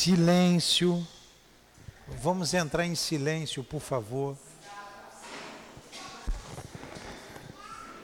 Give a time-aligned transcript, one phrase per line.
[0.00, 1.04] Silêncio.
[2.22, 4.38] Vamos entrar em silêncio, por favor.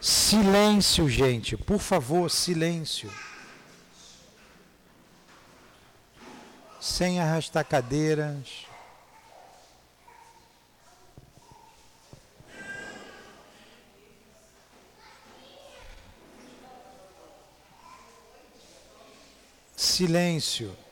[0.00, 3.08] Silêncio, gente, por favor, silêncio.
[6.80, 8.66] Sem arrastar cadeiras.
[19.76, 20.83] Silêncio.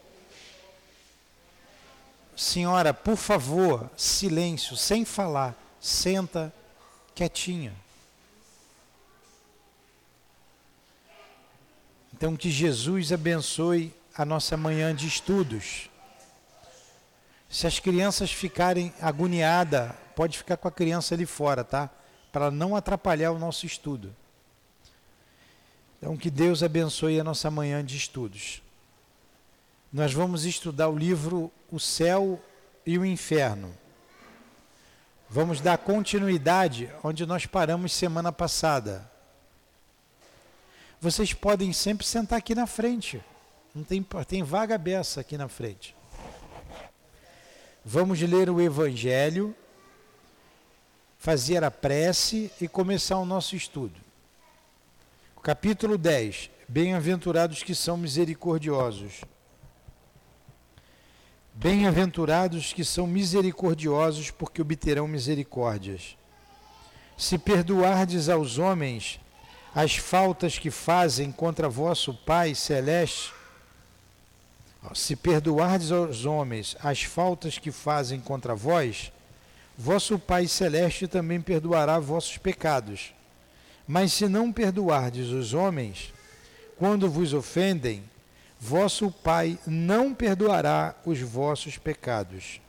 [2.42, 5.56] Senhora, por favor, silêncio, sem falar.
[5.80, 6.52] Senta
[7.14, 7.72] quietinha.
[12.12, 15.88] Então, que Jesus abençoe a nossa manhã de estudos.
[17.48, 21.88] Se as crianças ficarem agoniadas, pode ficar com a criança ali fora, tá?
[22.32, 24.14] Para não atrapalhar o nosso estudo.
[25.98, 28.60] Então, que Deus abençoe a nossa manhã de estudos.
[29.92, 32.40] Nós vamos estudar o livro O Céu
[32.86, 33.76] e o Inferno.
[35.28, 39.10] Vamos dar continuidade onde nós paramos semana passada.
[40.98, 43.22] Vocês podem sempre sentar aqui na frente.
[43.74, 45.94] Não tem, tem vaga beça aqui na frente.
[47.84, 49.54] Vamos ler o Evangelho,
[51.18, 54.00] fazer a prece e começar o nosso estudo.
[55.42, 56.48] Capítulo 10.
[56.66, 59.20] Bem-aventurados que são misericordiosos.
[61.54, 66.16] Bem-aventurados que são misericordiosos, porque obterão misericórdias.
[67.16, 69.20] Se perdoardes aos homens
[69.74, 73.32] as faltas que fazem contra vosso Pai celeste,
[74.94, 79.12] se perdoardes aos homens as faltas que fazem contra vós,
[79.76, 83.12] vosso Pai celeste também perdoará vossos pecados.
[83.86, 86.12] Mas se não perdoardes os homens,
[86.78, 88.02] quando vos ofendem,
[88.64, 92.60] vosso Pai não perdoará os vossos pecados.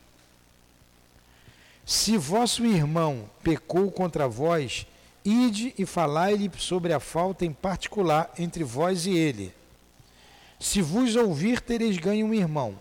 [1.86, 4.88] Se vosso irmão pecou contra vós,
[5.24, 9.54] ide e falai-lhe sobre a falta em particular entre vós e ele.
[10.60, 12.80] Se vos ouvir, tereis ganho um irmão.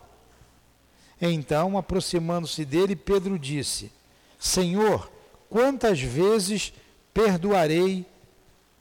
[1.20, 3.92] Então, aproximando-se dele, Pedro disse:
[4.38, 5.12] Senhor,
[5.50, 6.72] quantas vezes
[7.12, 8.06] perdoarei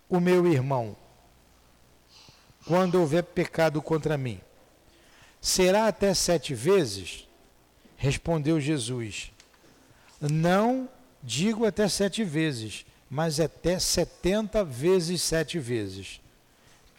[0.07, 0.95] o meu irmão?
[2.71, 4.39] Quando houver pecado contra mim.
[5.41, 7.27] Será até sete vezes?
[7.97, 9.29] Respondeu Jesus.
[10.21, 10.87] Não
[11.21, 16.21] digo até sete vezes, mas até setenta vezes sete vezes.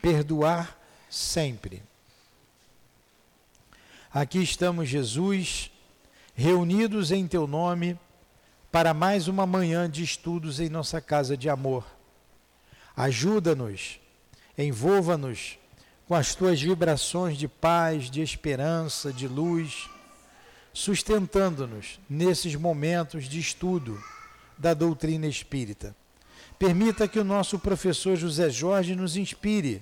[0.02, 0.78] Perdoar
[1.08, 1.82] sempre.
[4.12, 5.70] Aqui estamos, Jesus,
[6.34, 7.98] reunidos em Teu nome,
[8.70, 11.86] para mais uma manhã de estudos em nossa casa de amor.
[12.94, 14.02] Ajuda-nos
[14.56, 15.58] Envolva-nos
[16.12, 19.88] com as tuas vibrações de paz, de esperança, de luz,
[20.70, 23.98] sustentando-nos nesses momentos de estudo
[24.58, 25.96] da doutrina espírita.
[26.58, 29.80] Permita que o nosso professor José Jorge nos inspire,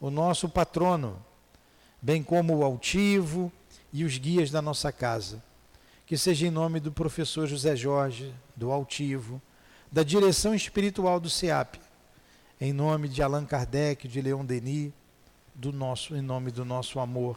[0.00, 1.20] o nosso patrono,
[2.00, 3.50] bem como o altivo
[3.92, 5.42] e os guias da nossa casa.
[6.06, 9.42] Que seja em nome do professor José Jorge, do altivo,
[9.90, 11.80] da direção espiritual do SEAP,
[12.60, 14.92] em nome de Allan Kardec, de Leon Denis,
[15.58, 17.36] do nosso, em nome do nosso amor.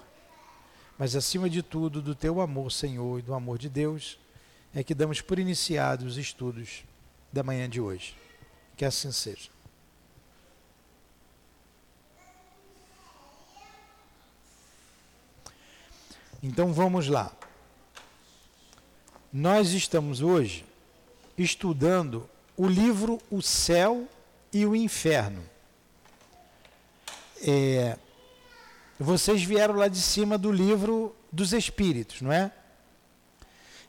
[0.98, 4.20] Mas acima de tudo, do teu amor, Senhor, e do amor de Deus,
[4.74, 6.84] é que damos por iniciados os estudos
[7.34, 8.16] da manhã de hoje.
[8.78, 9.50] Que assim seja.
[16.44, 17.36] Então vamos lá.
[19.34, 20.66] Nós estamos hoje
[21.38, 24.08] estudando o livro O Céu
[24.54, 25.44] e o inferno.
[27.44, 27.98] É,
[29.02, 32.52] vocês vieram lá de cima do livro dos Espíritos, não é?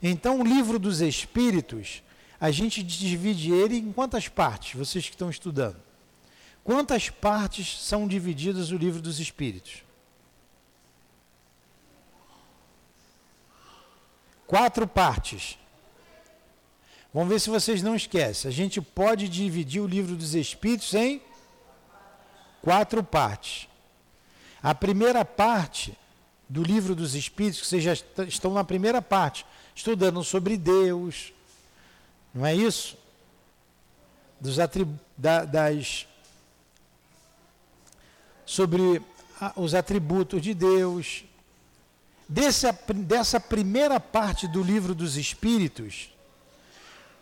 [0.02, 2.02] Então, o livro dos Espíritos,
[2.40, 5.76] a gente divide ele em quantas partes, vocês que estão estudando?
[6.64, 9.84] Quantas partes são divididas o livro dos Espíritos?
[14.46, 15.58] Quatro partes.
[17.12, 18.48] Vamos ver se vocês não esquecem.
[18.48, 21.20] A gente pode dividir o livro dos Espíritos em
[22.62, 23.68] quatro partes.
[24.62, 25.98] A primeira parte
[26.48, 27.92] do livro dos Espíritos, que vocês já
[28.26, 29.44] estão na primeira parte,
[29.74, 31.32] estudando sobre Deus,
[32.34, 32.96] não é isso?
[34.40, 34.56] Dos
[35.16, 36.06] da, das
[38.44, 39.02] sobre
[39.56, 41.24] os atributos de Deus.
[42.28, 46.10] Desse, dessa primeira parte do livro dos Espíritos,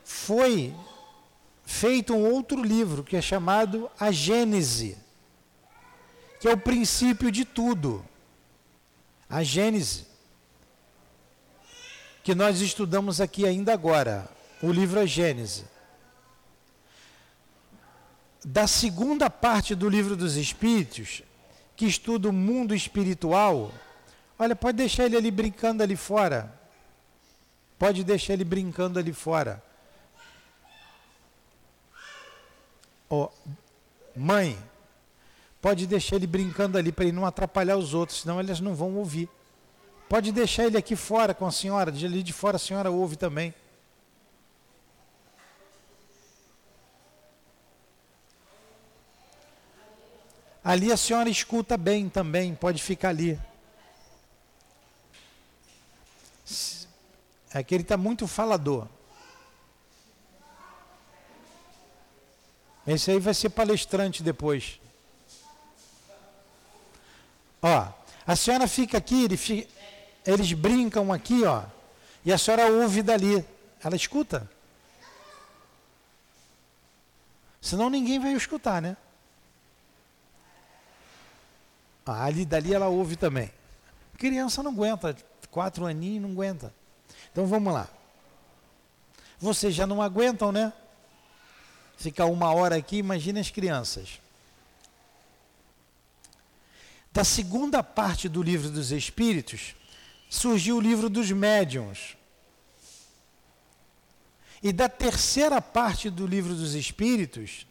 [0.04, 0.74] foi
[1.64, 4.98] feito um outro livro que é chamado A Gênese,
[6.40, 8.04] que é o princípio de tudo.
[9.28, 10.08] A Gênese.
[12.24, 14.28] que nós estudamos aqui ainda agora,
[14.62, 15.64] o livro A Gênese.
[18.44, 21.22] Da segunda parte do livro dos Espíritos,
[21.76, 23.72] que estuda o mundo espiritual,
[24.38, 26.58] olha, pode deixar ele ali brincando ali fora.
[27.78, 29.62] Pode deixar ele brincando ali fora.
[33.08, 33.28] Oh,
[34.14, 34.58] mãe,
[35.60, 38.96] pode deixar ele brincando ali para ele não atrapalhar os outros, senão eles não vão
[38.96, 39.28] ouvir.
[40.08, 43.16] Pode deixar ele aqui fora com a senhora, de ali de fora a senhora ouve
[43.16, 43.54] também.
[50.62, 53.40] Ali a senhora escuta bem também, pode ficar ali.
[57.52, 58.86] É que ele está muito falador.
[62.86, 64.79] Esse aí vai ser palestrante depois.
[67.62, 67.88] Ó,
[68.26, 69.68] a senhora fica aqui, ele fica,
[70.24, 71.62] eles brincam aqui, ó,
[72.24, 73.44] e a senhora ouve dali.
[73.82, 74.50] Ela escuta?
[77.60, 78.96] Senão ninguém vai escutar, né?
[82.06, 83.52] Ah, ali dali ela ouve também.
[84.18, 85.16] Criança não aguenta,
[85.48, 86.74] quatro aninhos não aguenta.
[87.30, 87.88] Então vamos lá.
[89.38, 90.72] Vocês já não aguentam, né?
[91.96, 94.20] Ficar uma hora aqui, imagine as crianças.
[97.12, 99.74] Da segunda parte do livro dos Espíritos,
[100.28, 102.16] surgiu o livro dos médiuns.
[104.62, 107.66] E da terceira parte do livro dos Espíritos,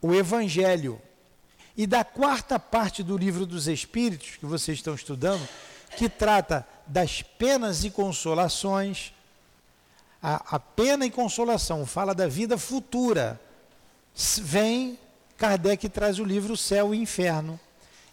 [0.00, 1.00] o Evangelho.
[1.76, 5.46] E da quarta parte do livro dos Espíritos, que vocês estão estudando,
[5.96, 9.12] que trata das penas e consolações.
[10.20, 13.40] A, a pena e consolação fala da vida futura.
[14.42, 14.98] Vem,
[15.40, 17.58] Kardec traz o livro Céu e Inferno.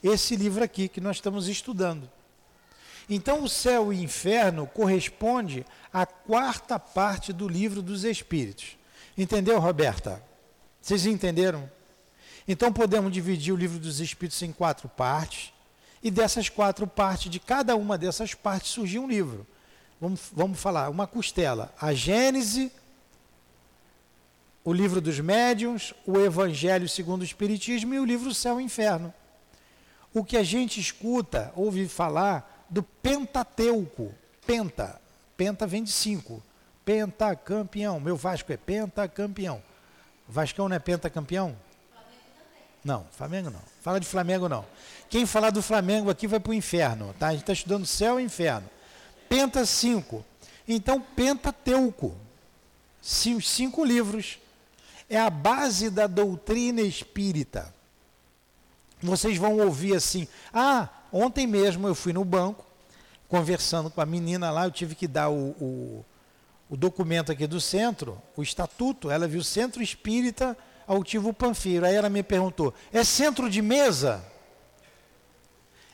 [0.01, 2.09] Esse livro aqui que nós estamos estudando.
[3.09, 8.77] Então, o céu e inferno corresponde à quarta parte do livro dos Espíritos.
[9.18, 10.24] Entendeu, Roberta?
[10.81, 11.69] Vocês entenderam?
[12.47, 15.51] Então, podemos dividir o livro dos Espíritos em quatro partes,
[16.01, 19.45] e dessas quatro partes, de cada uma dessas partes, surgiu um livro.
[20.00, 21.73] Vamos, vamos falar, uma costela.
[21.77, 22.71] A Gênese,
[24.67, 29.13] o livro dos médiuns, o Evangelho segundo o Espiritismo e o livro Céu e Inferno.
[30.13, 34.13] O que a gente escuta, ouve falar, do Pentateuco.
[34.45, 34.99] Penta.
[35.37, 36.43] Penta vem de cinco.
[36.83, 37.97] Pentacampeão.
[38.01, 39.63] Meu Vasco é pentacampeão.
[40.27, 41.55] Vascão não é pentacampeão?
[42.83, 43.61] Não, Flamengo não.
[43.81, 44.65] Fala de Flamengo não.
[45.09, 47.27] Quem falar do Flamengo aqui vai para o inferno, tá?
[47.27, 48.69] A gente está estudando céu e inferno.
[49.29, 50.25] Penta 5.
[50.67, 52.17] Então, Pentateuco.
[53.01, 54.39] Os cinco livros.
[55.09, 57.74] É a base da doutrina espírita.
[59.01, 62.65] Vocês vão ouvir assim: ah, Ontem mesmo eu fui no banco,
[63.27, 66.06] conversando com a menina lá, eu tive que dar o, o,
[66.69, 71.86] o documento aqui do centro, o estatuto, ela viu Centro Espírita Altivo Panfiro.
[71.86, 74.24] Aí ela me perguntou: é centro de mesa?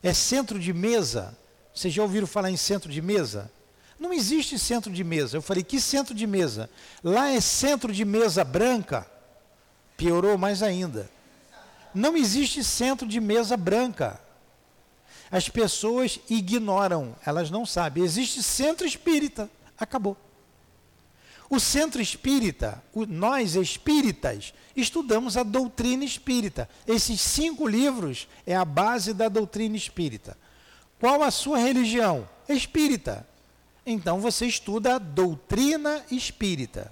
[0.02, 1.38] É centro de mesa?
[1.74, 3.52] Vocês já ouviram falar em centro de mesa?
[4.00, 5.38] Não existe centro de mesa.
[5.38, 6.70] Eu falei: que centro de mesa?
[7.04, 9.06] Lá é centro de mesa branca.
[9.96, 11.10] Piorou mais ainda.
[11.94, 14.20] Não existe centro de mesa branca.
[15.32, 18.04] As pessoas ignoram, elas não sabem.
[18.04, 20.18] Existe centro espírita, acabou.
[21.50, 26.68] O centro espírita, o, nós espíritas, estudamos a doutrina espírita.
[26.88, 30.38] Esses cinco livros é a base da doutrina espírita.
[31.00, 32.28] Qual a sua religião?
[32.48, 33.28] Espírita.
[33.86, 36.92] Então você estuda a doutrina espírita.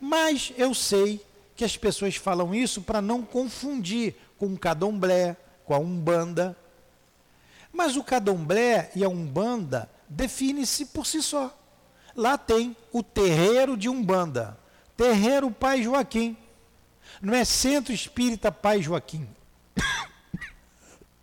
[0.00, 1.24] Mas eu sei
[1.56, 6.56] que as pessoas falam isso para não confundir com o candomblé, com a umbanda,
[7.72, 11.54] mas o candomblé e a umbanda define-se por si só.
[12.16, 14.58] Lá tem o terreiro de umbanda,
[14.96, 16.36] terreiro Pai Joaquim.
[17.20, 19.28] Não é Centro Espírita Pai Joaquim.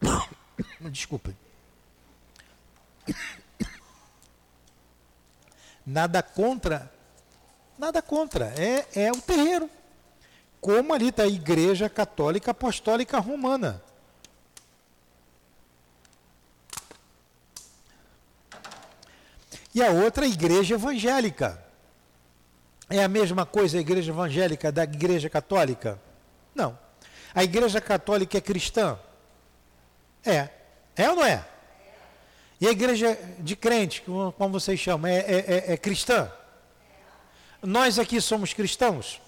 [0.92, 1.36] Desculpe.
[5.86, 6.92] Nada contra,
[7.78, 9.70] nada contra, é, é o terreiro.
[10.60, 13.82] Como ali está a Igreja Católica Apostólica Romana.
[19.76, 21.62] e a outra a igreja evangélica.
[22.90, 26.00] É a mesma coisa a igreja evangélica da igreja católica?
[26.56, 26.80] Não.
[27.34, 28.98] A igreja católica é cristã?
[30.24, 30.48] É.
[30.96, 31.46] É ou não é?
[32.60, 36.32] E a igreja de crente, como vocês chamam, é, é, é, é cristã?
[37.62, 39.22] Nós aqui somos cristãos?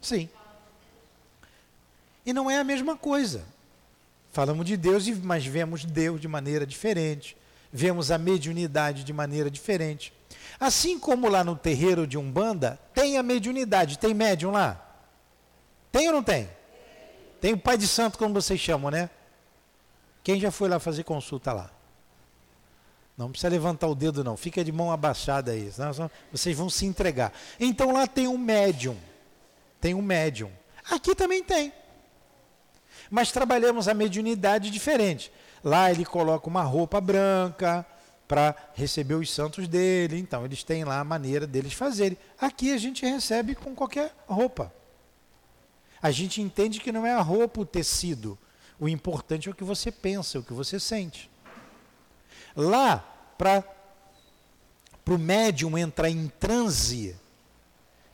[0.00, 0.28] Sim.
[2.24, 3.44] E não é a mesma coisa.
[4.32, 7.36] Falamos de Deus, mas vemos Deus de maneira diferente
[7.72, 10.12] vemos a mediunidade de maneira diferente.
[10.58, 14.80] Assim como lá no terreiro de Umbanda, tem a mediunidade, tem médium lá?
[15.90, 16.48] Tem ou não tem?
[17.40, 19.08] Tem o pai de santo, como vocês chamam, né?
[20.22, 21.70] Quem já foi lá fazer consulta lá?
[23.20, 24.34] Não precisa levantar o dedo, não.
[24.34, 25.70] Fica de mão abaixada aí.
[25.70, 27.34] Senão vocês vão se entregar.
[27.60, 28.96] Então lá tem um médium.
[29.78, 30.50] Tem um médium.
[30.90, 31.70] Aqui também tem.
[33.10, 35.30] Mas trabalhamos a mediunidade diferente.
[35.62, 37.84] Lá ele coloca uma roupa branca
[38.26, 40.18] para receber os santos dele.
[40.18, 42.16] Então eles têm lá a maneira deles fazerem.
[42.40, 44.72] Aqui a gente recebe com qualquer roupa.
[46.00, 48.38] A gente entende que não é a roupa o tecido.
[48.78, 51.30] O importante é o que você pensa, o que você sente.
[52.56, 52.98] Lá,
[53.38, 53.64] para
[55.08, 57.16] o médium entrar em transe,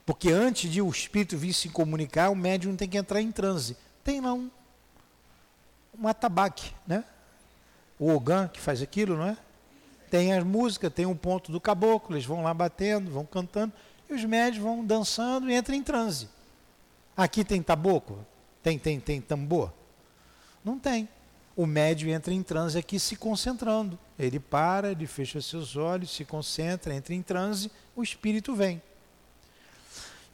[0.04, 3.76] porque antes de o espírito vir se comunicar, o médium tem que entrar em transe.
[4.04, 4.50] Tem lá um,
[5.98, 7.04] um atabaque, né?
[7.98, 9.36] O Ogan que faz aquilo, não é?
[10.10, 13.72] Tem as músicas, tem um ponto do caboclo, eles vão lá batendo, vão cantando,
[14.08, 16.28] e os médios vão dançando e entram em transe.
[17.16, 18.24] Aqui tem taboco?
[18.62, 19.72] Tem, tem, tem tambor?
[20.64, 21.08] Não tem.
[21.56, 23.98] O médio entra em transe aqui se concentrando.
[24.18, 28.82] Ele para, ele fecha seus olhos, se concentra, entra em transe, o espírito vem.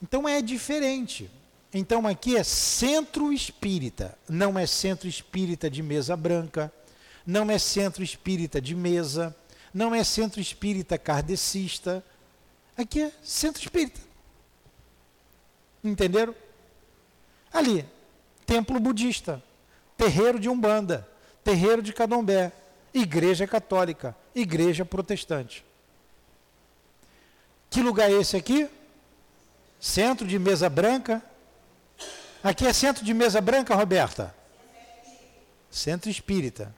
[0.01, 1.31] Então é diferente.
[1.73, 6.71] Então aqui é centro espírita, não é centro espírita de mesa branca,
[7.25, 9.35] não é centro espírita de mesa,
[9.73, 12.03] não é centro espírita kardecista.
[12.77, 14.01] Aqui é centro espírita.
[15.81, 16.35] Entenderam?
[17.51, 17.85] Ali,
[18.45, 19.41] templo budista,
[19.97, 21.07] terreiro de Umbanda,
[21.43, 22.51] terreiro de Cadombé,
[22.93, 25.65] igreja católica, igreja protestante.
[27.69, 28.69] Que lugar é esse aqui?
[29.79, 31.23] Centro de mesa branca.
[32.43, 34.33] Aqui é centro de mesa branca, Roberta?
[35.71, 36.73] Centro espírita.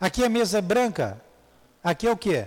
[0.00, 1.20] Aqui é mesa branca.
[1.82, 2.46] Aqui é o que?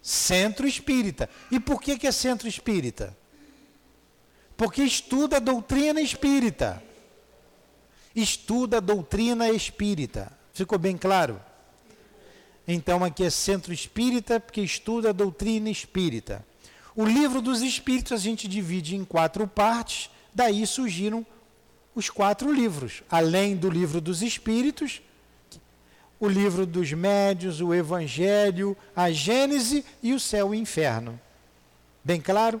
[0.00, 1.28] Centro espírita.
[1.50, 3.16] E por que, que é centro espírita?
[4.56, 6.82] Porque estuda a doutrina espírita.
[8.14, 10.32] Estuda a doutrina espírita.
[10.52, 11.40] Ficou bem claro?
[12.66, 16.44] Então aqui é centro espírita, porque estuda a doutrina espírita.
[16.94, 21.26] O livro dos espíritos a gente divide em quatro partes, daí surgiram
[21.94, 23.02] os quatro livros.
[23.10, 25.00] Além do livro dos espíritos,
[26.20, 31.18] o livro dos médios, o evangelho, a Gênese e o céu e o inferno.
[32.04, 32.60] Bem claro?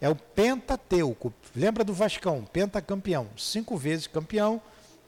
[0.00, 1.32] É o Pentateuco.
[1.54, 2.44] Lembra do Vascão?
[2.52, 3.28] Pentacampeão.
[3.36, 4.60] Cinco vezes campeão,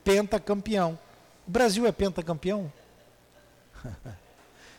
[0.05, 0.99] pentacampeão.
[1.47, 2.73] O Brasil é pentacampeão?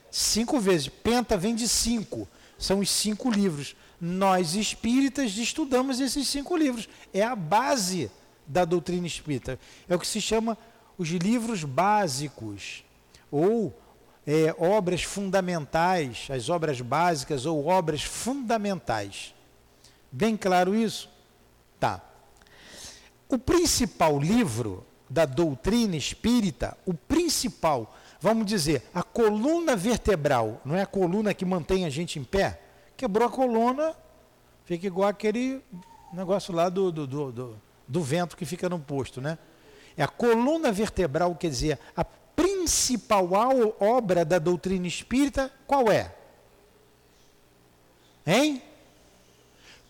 [0.09, 0.87] cinco vezes.
[0.87, 2.27] Penta vem de cinco.
[2.57, 3.75] São os cinco livros.
[3.99, 6.87] Nós espíritas estudamos esses cinco livros.
[7.13, 8.11] É a base
[8.47, 9.59] da doutrina espírita.
[9.89, 10.57] É o que se chama
[10.97, 12.83] os livros básicos.
[13.31, 13.73] Ou
[14.25, 19.33] é, obras fundamentais, as obras básicas ou obras fundamentais.
[20.11, 21.09] Bem claro isso?
[21.79, 22.01] Tá.
[23.27, 30.81] O principal livro da doutrina espírita, o principal, vamos dizer, a coluna vertebral, não é
[30.81, 32.59] a coluna que mantém a gente em pé?
[32.97, 33.95] Quebrou a coluna,
[34.65, 35.61] fica igual aquele
[36.11, 39.37] negócio lá do, do, do, do, do vento que fica no posto, né?
[39.95, 43.29] É a coluna vertebral, quer dizer, a principal
[43.79, 46.13] obra da doutrina espírita, qual é?
[48.27, 48.61] Hein?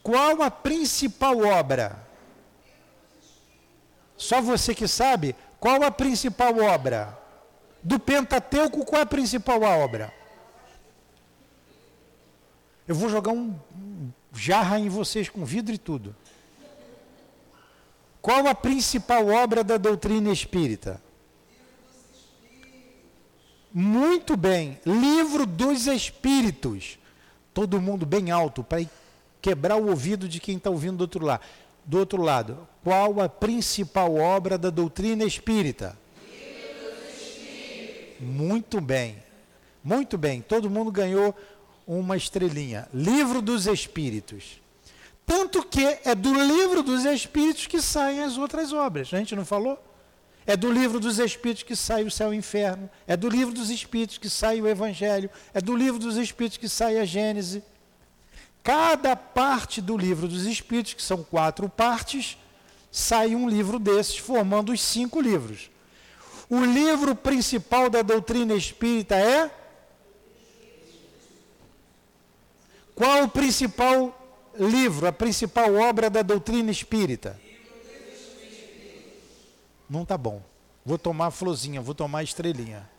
[0.04, 2.05] Qual a principal obra?
[4.18, 5.36] Só você que sabe.
[5.60, 7.18] Qual a principal obra?
[7.82, 10.14] Do Pentateuco, qual a principal obra?
[12.88, 13.58] Eu vou jogar um
[14.34, 16.16] jarra em vocês com vidro e tudo.
[18.22, 21.02] Qual a principal obra da doutrina espírita?
[23.72, 26.98] Muito bem, Livro dos Espíritos.
[27.54, 28.86] Todo mundo bem alto para
[29.42, 31.44] quebrar o ouvido de quem está ouvindo do outro, lado.
[31.86, 32.68] Do outro lado.
[32.84, 35.98] Qual a principal obra da doutrina espírita?
[38.20, 39.24] Muito bem.
[39.84, 40.42] Muito bem.
[40.42, 41.36] Todo mundo ganhou
[41.86, 42.88] uma estrelinha.
[42.94, 44.62] Livro dos Espíritos.
[45.26, 49.14] Tanto que é do livro dos Espíritos que saem as outras obras.
[49.14, 49.82] A gente não falou?
[50.46, 52.90] É do livro dos Espíritos que sai o céu e o inferno.
[53.08, 55.30] É do livro dos Espíritos que sai o Evangelho.
[55.54, 57.64] É do livro dos Espíritos que sai a Gênese.
[58.66, 62.36] Cada parte do livro dos Espíritos, que são quatro partes,
[62.92, 65.70] sai um livro desses, formando os cinco livros.
[66.50, 69.52] O livro principal da doutrina espírita é?
[72.96, 77.40] Qual o principal livro, a principal obra da doutrina espírita?
[79.88, 80.42] Não tá bom.
[80.84, 82.90] Vou tomar florzinha, vou tomar estrelinha.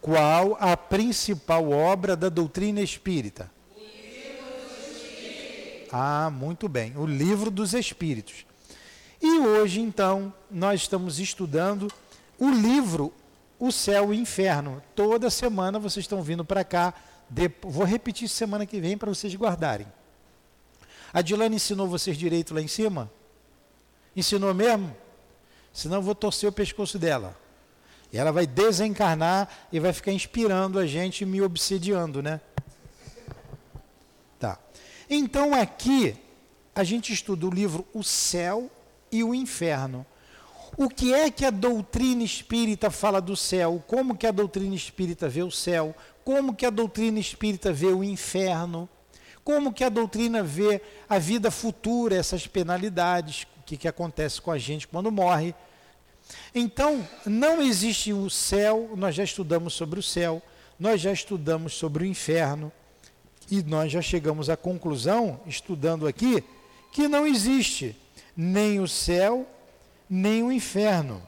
[0.00, 3.54] Qual a principal obra da doutrina espírita?
[5.98, 6.94] Ah, muito bem.
[6.94, 8.44] O livro dos Espíritos.
[9.22, 11.90] E hoje, então, nós estamos estudando
[12.38, 13.10] o livro
[13.58, 14.82] O Céu e o Inferno.
[14.94, 16.92] Toda semana vocês estão vindo para cá.
[17.62, 19.86] Vou repetir semana que vem para vocês guardarem.
[21.14, 23.10] A Dilane ensinou vocês direito lá em cima?
[24.14, 24.94] Ensinou mesmo?
[25.72, 27.34] Senão eu vou torcer o pescoço dela.
[28.12, 32.42] E ela vai desencarnar e vai ficar inspirando a gente, me obsediando, né?
[35.08, 36.16] Então aqui
[36.74, 38.70] a gente estuda o livro O Céu
[39.10, 40.04] e o Inferno.
[40.76, 43.82] O que é que a doutrina espírita fala do céu?
[43.86, 45.94] Como que a doutrina espírita vê o céu?
[46.22, 48.86] Como que a doutrina espírita vê o inferno?
[49.42, 54.50] Como que a doutrina vê a vida futura, essas penalidades, o que, que acontece com
[54.50, 55.54] a gente quando morre?
[56.54, 60.42] Então, não existe o céu, nós já estudamos sobre o céu,
[60.78, 62.72] nós já estudamos sobre o inferno,
[63.50, 66.42] e nós já chegamos à conclusão, estudando aqui,
[66.92, 67.96] que não existe
[68.36, 69.46] nem o céu,
[70.08, 71.22] nem o inferno.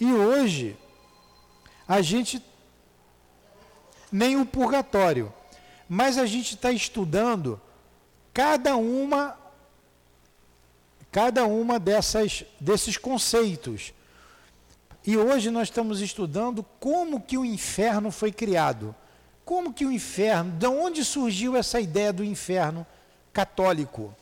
[0.00, 0.76] E hoje,
[1.86, 2.42] a gente,
[4.10, 5.32] nem o purgatório,
[5.88, 7.60] mas a gente está estudando
[8.32, 9.38] cada uma
[11.12, 13.94] cada uma dessas desses conceitos.
[15.06, 18.94] E hoje nós estamos estudando como que o inferno foi criado.
[19.44, 22.86] Como que o inferno, de onde surgiu essa ideia do inferno
[23.32, 24.14] católico?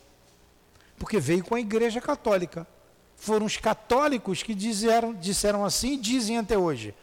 [0.97, 2.67] Porque veio com a Igreja Católica.
[3.15, 6.93] Foram os católicos que disseram, disseram assim e dizem até hoje: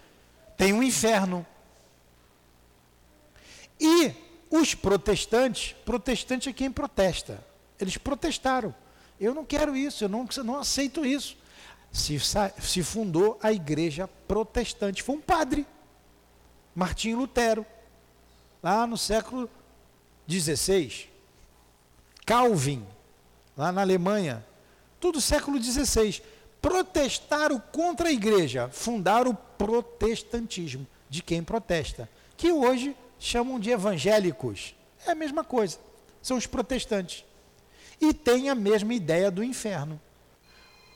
[0.57, 1.47] tem um inferno.
[3.81, 4.13] E
[4.51, 7.43] os protestantes, protestante é quem protesta.
[7.79, 8.75] Eles protestaram.
[9.19, 11.37] Eu não quero isso, eu não, não aceito isso.
[11.91, 12.19] Se,
[12.61, 15.03] se fundou a igreja protestante.
[15.03, 15.67] Foi um padre,
[16.75, 17.65] Martinho Lutero,
[18.63, 19.49] lá no século
[20.29, 21.09] XVI.
[22.27, 22.87] Calvin,
[23.57, 24.45] lá na Alemanha,
[24.99, 26.23] tudo século XVI.
[26.61, 34.75] Protestaram contra a igreja, fundaram o protestantismo, de quem protesta, que hoje chamam de evangélicos.
[35.07, 35.79] É a mesma coisa,
[36.23, 37.25] são os protestantes
[38.01, 40.01] e tem a mesma ideia do inferno.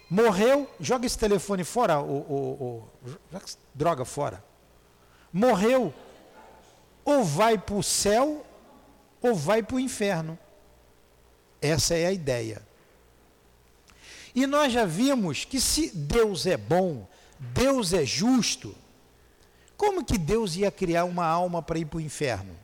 [0.09, 3.41] Morreu, joga esse telefone fora, o, o, o
[3.75, 4.45] droga fora.
[5.33, 5.93] Morreu,
[7.05, 8.45] ou vai para o céu,
[9.21, 10.39] ou vai para o inferno.
[11.61, 12.63] Essa é a ideia.
[14.35, 17.07] E nós já vimos que se Deus é bom,
[17.39, 18.75] Deus é justo,
[19.77, 22.57] como que Deus ia criar uma alma para ir para o inferno?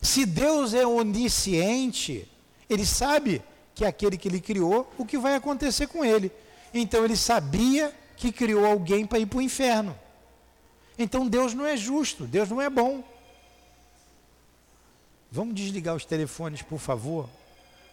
[0.00, 2.28] Se Deus é onisciente,
[2.68, 3.42] ele sabe
[3.74, 6.32] que aquele que ele criou, o que vai acontecer com ele.
[6.74, 9.96] Então ele sabia que criou alguém para ir para o inferno.
[10.98, 13.02] Então Deus não é justo, Deus não é bom.
[15.30, 17.28] Vamos desligar os telefones, por favor,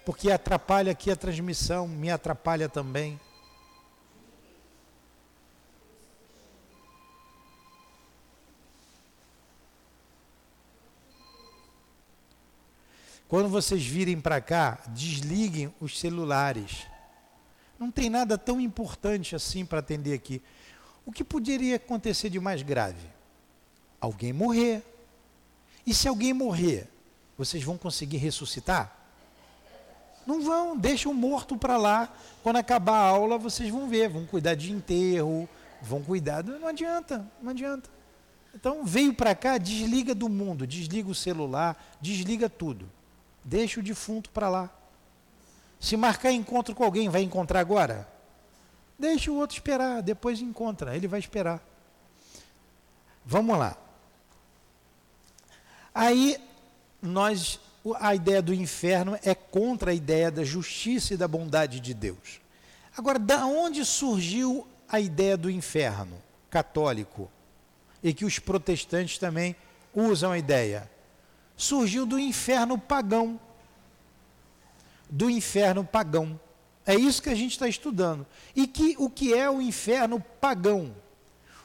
[0.06, 3.20] porque atrapalha aqui a transmissão, me atrapalha também.
[13.30, 16.88] Quando vocês virem para cá, desliguem os celulares.
[17.78, 20.42] Não tem nada tão importante assim para atender aqui.
[21.10, 23.08] O que poderia acontecer de mais grave?
[24.00, 24.84] Alguém morrer.
[25.84, 26.88] E se alguém morrer,
[27.36, 28.96] vocês vão conseguir ressuscitar?
[30.24, 32.14] Não vão, deixam o morto para lá.
[32.44, 35.50] Quando acabar a aula, vocês vão ver, vão cuidar de enterro,
[35.82, 36.44] vão cuidar.
[36.44, 37.90] Não adianta, não adianta.
[38.54, 42.88] Então veio para cá, desliga do mundo, desliga o celular, desliga tudo.
[43.44, 44.70] Deixa o defunto para lá.
[45.80, 48.19] Se marcar encontro com alguém, vai encontrar agora?
[49.00, 51.64] Deixa o outro esperar, depois encontra, ele vai esperar.
[53.26, 53.78] Vamos lá.
[55.96, 56.38] Aí
[57.02, 57.60] nós
[58.00, 62.42] a ideia do inferno é contra a ideia da justiça e da bondade de Deus.
[62.96, 67.32] Agora, da onde surgiu a ideia do inferno católico?
[68.04, 69.56] E que os protestantes também
[69.94, 70.90] usam a ideia
[71.60, 73.40] surgiu do inferno pagão.
[75.10, 76.40] Do inferno pagão.
[76.86, 78.26] É isso que a gente está estudando.
[78.56, 80.96] E que, o que é o inferno pagão?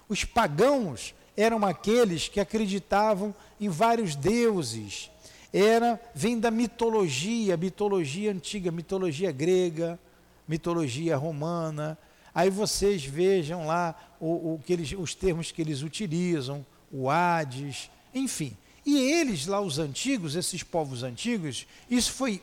[0.09, 5.11] Os pagãos eram aqueles que acreditavam em vários deuses.
[5.53, 9.98] Era, vem da mitologia, mitologia antiga, mitologia grega,
[10.46, 11.96] mitologia romana.
[12.35, 17.90] Aí vocês vejam lá o, o que eles, os termos que eles utilizam, o Hades,
[18.12, 18.57] enfim.
[18.85, 22.42] E eles, lá os antigos, esses povos antigos, isso foi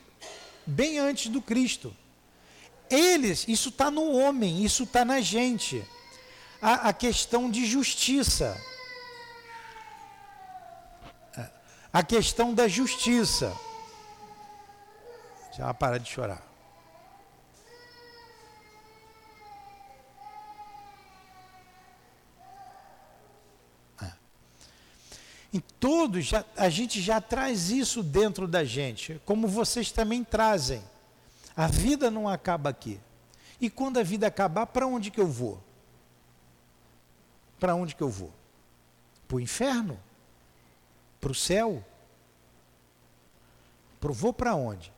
[0.65, 1.93] bem antes do Cristo.
[2.91, 5.83] Eles, isso está no homem, isso está na gente.
[6.61, 8.61] a, a questão de justiça.
[11.93, 13.53] A questão da justiça.
[15.57, 16.51] Já para de chorar.
[25.53, 30.81] Em todos, a gente já traz isso dentro da gente, como vocês também trazem.
[31.55, 32.99] A vida não acaba aqui.
[33.59, 35.61] E quando a vida acabar, para onde que eu vou?
[37.59, 38.31] Para onde que eu vou?
[39.27, 39.99] Para o inferno?
[41.19, 41.85] Para o céu?
[44.01, 44.91] Vou para onde?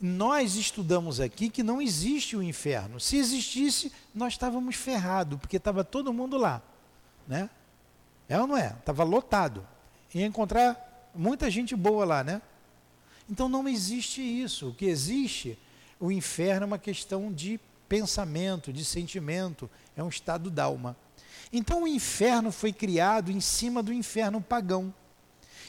[0.00, 3.00] Nós estudamos aqui que não existe o inferno.
[3.00, 6.62] Se existisse, nós estávamos ferrados, porque estava todo mundo lá.
[7.26, 7.48] Né?
[8.28, 8.76] É ou não é?
[8.78, 9.66] Estava lotado.
[10.14, 12.42] Ia encontrar muita gente boa lá, né?
[13.28, 14.68] Então não existe isso.
[14.68, 15.58] O que existe,
[16.00, 17.58] o inferno é uma questão de
[17.88, 20.96] pensamento, de sentimento, é um estado d'alma.
[21.52, 24.92] Então o inferno foi criado em cima do inferno pagão.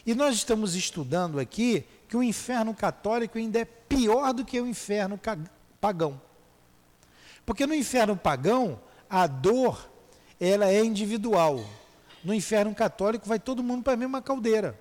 [0.05, 4.67] E nós estamos estudando aqui que o inferno católico ainda é pior do que o
[4.67, 5.19] inferno
[5.79, 6.21] pagão.
[7.45, 9.89] Porque no inferno pagão, a dor
[10.39, 11.63] ela é individual.
[12.23, 14.79] No inferno católico vai todo mundo para a mesma caldeira.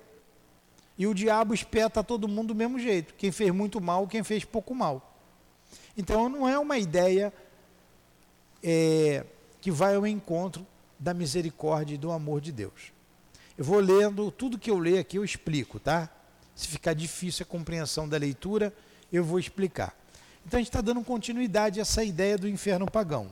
[0.97, 3.13] E o diabo espeta todo mundo do mesmo jeito.
[3.15, 5.08] Quem fez muito mal, quem fez pouco mal.
[5.97, 7.33] Então não é uma ideia
[8.63, 9.25] é,
[9.61, 10.65] que vai ao encontro
[10.97, 12.91] da misericórdia e do amor de Deus.
[13.57, 16.09] Eu vou lendo, tudo que eu ler aqui eu explico, tá?
[16.55, 18.73] Se ficar difícil a compreensão da leitura,
[19.11, 19.93] eu vou explicar.
[20.45, 23.29] Então a gente está dando continuidade a essa ideia do inferno pagão.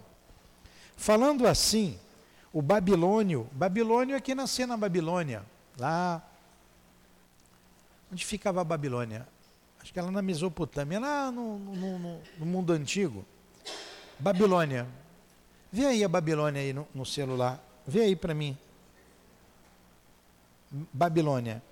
[0.95, 1.97] Falando assim,
[2.51, 5.43] o Babilônio, Babilônio é quem nasceu na Babilônia,
[5.77, 6.21] lá.
[8.11, 9.27] Onde ficava a Babilônia?
[9.87, 13.23] Acho que ela na Mesopotâmia, lá no, no, no, no mundo antigo.
[14.19, 14.85] Babilônia.
[15.71, 17.57] Vê aí a Babilônia aí no, no celular.
[17.87, 18.57] Vê aí para mim.
[20.91, 21.63] Babilônia.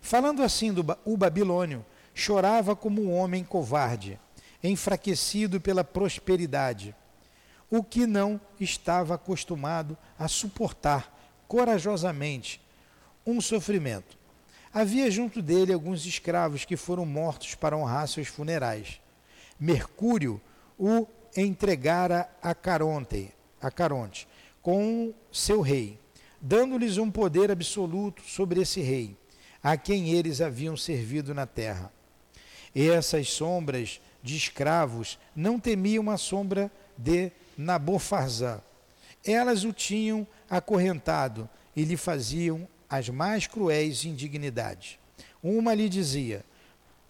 [0.00, 4.16] Falando assim do o Babilônio, chorava como um homem covarde,
[4.62, 6.94] enfraquecido pela prosperidade
[7.68, 11.12] o que não estava acostumado a suportar
[11.48, 12.60] corajosamente
[13.26, 14.16] um sofrimento.
[14.78, 19.00] Havia junto dele alguns escravos que foram mortos para honrar seus funerais.
[19.58, 20.38] Mercúrio
[20.78, 24.28] o entregara a Caronte, a Caronte
[24.60, 25.98] com seu rei,
[26.38, 29.16] dando-lhes um poder absoluto sobre esse rei,
[29.62, 31.90] a quem eles haviam servido na terra.
[32.74, 38.60] Essas sombras de escravos não temiam a sombra de Nabofarzã.
[39.24, 44.98] Elas o tinham acorrentado e lhe faziam as mais cruéis indignidades.
[45.42, 46.44] Uma lhe dizia: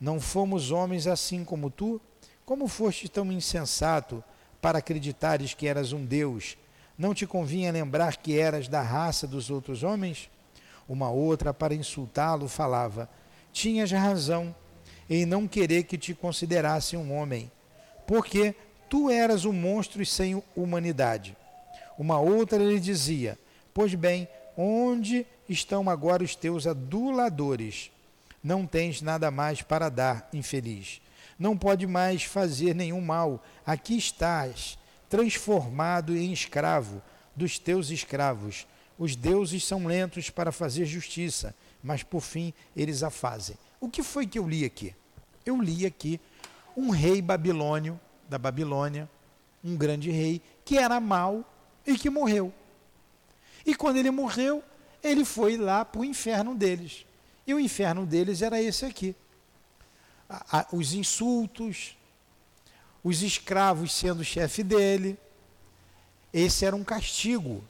[0.00, 2.00] Não fomos homens assim como tu?
[2.44, 4.22] Como foste tão insensato
[4.60, 6.56] para acreditares que eras um Deus?
[6.96, 10.30] Não te convinha lembrar que eras da raça dos outros homens?
[10.88, 13.08] Uma outra, para insultá-lo, falava:
[13.52, 14.54] Tinhas razão
[15.08, 17.50] em não querer que te considerasse um homem,
[18.06, 18.54] porque
[18.88, 21.36] Tu eras um monstro sem humanidade.
[21.98, 23.38] Uma outra lhe dizia:
[23.74, 27.90] Pois bem, onde estão agora os teus aduladores?
[28.42, 31.00] Não tens nada mais para dar, infeliz.
[31.38, 33.44] Não pode mais fazer nenhum mal.
[33.66, 37.02] Aqui estás, transformado em escravo
[37.34, 38.66] dos teus escravos.
[38.98, 43.56] Os deuses são lentos para fazer justiça, mas por fim eles a fazem.
[43.80, 44.94] O que foi que eu li aqui?
[45.44, 46.20] Eu li aqui
[46.76, 49.08] um rei babilônio da Babilônia,
[49.62, 51.44] um grande rei, que era mau
[51.86, 52.52] e que morreu.
[53.66, 54.62] E quando ele morreu,
[55.02, 57.04] ele foi lá para o inferno deles.
[57.46, 59.14] E o inferno deles era esse aqui.
[60.72, 61.96] os insultos,
[63.02, 65.18] os escravos sendo chefe dele.
[66.32, 67.62] Esse era um castigo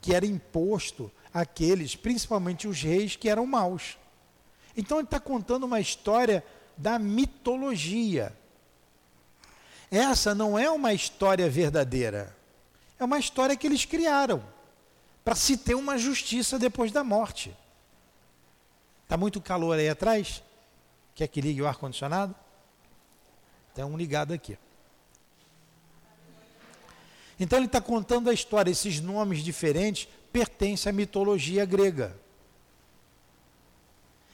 [0.00, 3.98] que era imposto àqueles, principalmente os reis que eram maus.
[4.76, 6.44] Então ele está contando uma história
[6.76, 8.34] da mitologia
[9.92, 12.34] essa não é uma história verdadeira.
[12.98, 14.42] É uma história que eles criaram
[15.24, 17.56] para se ter uma justiça depois da morte.
[19.04, 20.42] Está muito calor aí atrás?
[21.14, 22.34] Quer que ligue o ar-condicionado?
[23.74, 24.58] Tem um ligado aqui.
[27.38, 28.70] Então ele está contando a história.
[28.70, 32.16] Esses nomes diferentes pertencem à mitologia grega.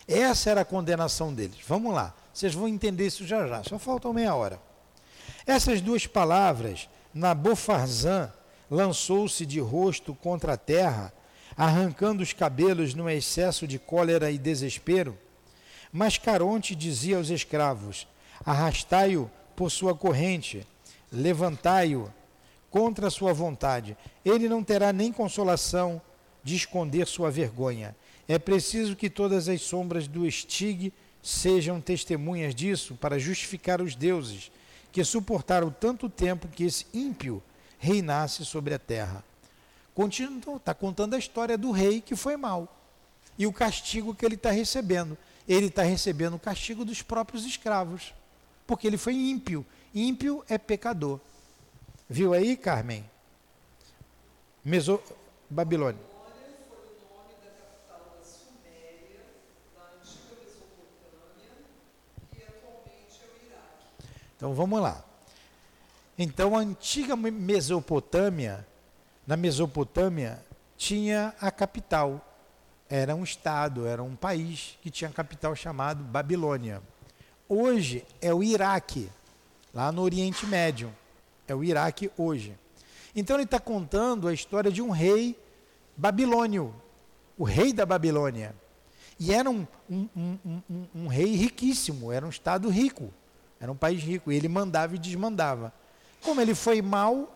[0.06, 1.58] Essa era a condenação deles.
[1.66, 2.14] Vamos lá.
[2.32, 3.62] Vocês vão entender isso já já.
[3.64, 4.60] Só falta meia hora.
[5.46, 8.32] Essas duas palavras, Nabofarzã
[8.70, 11.12] lançou-se de rosto contra a terra,
[11.56, 15.16] arrancando os cabelos num excesso de cólera e desespero.
[15.92, 18.06] Mas Caronte dizia aos escravos:
[18.44, 20.66] Arrastai-o por sua corrente,
[21.10, 22.12] levantai-o
[22.70, 23.96] contra sua vontade.
[24.24, 26.00] Ele não terá nem consolação
[26.44, 27.96] de esconder sua vergonha.
[28.26, 34.50] É preciso que todas as sombras do Estig sejam testemunhas disso para justificar os deuses
[34.92, 37.42] que suportaram tanto tempo que esse ímpio
[37.78, 39.24] reinasse sobre a terra.
[40.56, 42.72] Está contando a história do rei que foi mal
[43.36, 45.16] e o castigo que ele está recebendo.
[45.48, 48.12] Ele está recebendo o castigo dos próprios escravos,
[48.66, 49.64] porque ele foi ímpio.
[49.94, 51.18] Ímpio é pecador.
[52.08, 53.04] Viu aí, Carmen?
[54.64, 55.00] Meso...
[55.50, 56.08] Babilônia.
[64.36, 65.07] Então vamos lá.
[66.18, 68.66] Então a antiga Mesopotâmia,
[69.24, 70.44] na Mesopotâmia,
[70.76, 72.24] tinha a capital.
[72.90, 76.82] Era um estado, era um país que tinha capital chamado Babilônia.
[77.48, 79.08] Hoje é o Iraque,
[79.72, 80.92] lá no Oriente Médio.
[81.46, 82.58] É o Iraque hoje.
[83.14, 85.38] Então ele está contando a história de um rei
[85.96, 86.74] babilônio,
[87.36, 88.54] o rei da Babilônia.
[89.20, 93.12] E era um, um, um, um, rei riquíssimo, era um estado rico,
[93.60, 94.32] era um país rico.
[94.32, 95.72] E ele mandava e desmandava.
[96.22, 97.34] Como ele foi mal,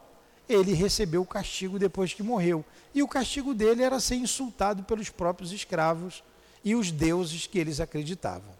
[0.48, 2.64] ele recebeu o castigo depois que morreu.
[2.94, 6.22] E o castigo dele era ser insultado pelos próprios escravos
[6.64, 8.52] e os deuses que eles acreditavam.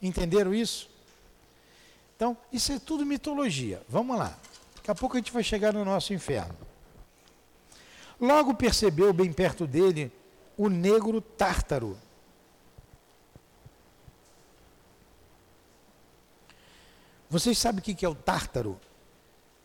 [0.00, 0.90] Entenderam isso?
[2.16, 3.82] Então, isso é tudo mitologia.
[3.88, 4.36] Vamos lá.
[4.76, 6.56] Daqui a pouco a gente vai chegar no nosso inferno.
[8.20, 10.12] Logo percebeu bem perto dele
[10.56, 11.98] o negro tártaro.
[17.28, 18.78] Vocês sabem o que é o tártaro?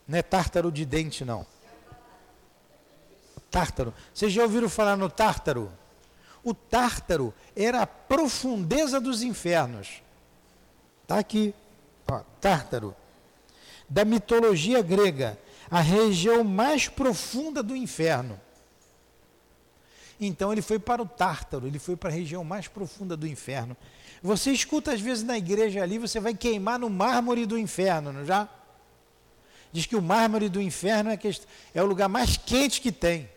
[0.07, 1.45] Não é tártaro de dente, não.
[3.51, 3.93] Tártaro.
[4.13, 5.71] Vocês já ouviram falar no tártaro?
[6.43, 10.01] O tártaro era a profundeza dos infernos.
[11.03, 11.53] Está aqui.
[12.09, 12.95] Ó, tártaro
[13.89, 15.39] da mitologia grega,
[15.69, 18.39] a região mais profunda do inferno.
[20.19, 23.77] Então ele foi para o Tártaro, ele foi para a região mais profunda do inferno.
[24.21, 28.25] Você escuta às vezes na igreja ali, você vai queimar no mármore do inferno, não
[28.25, 28.49] já?
[29.77, 31.19] Diz que o mármore do inferno é,
[31.75, 33.29] é o lugar mais quente que tem.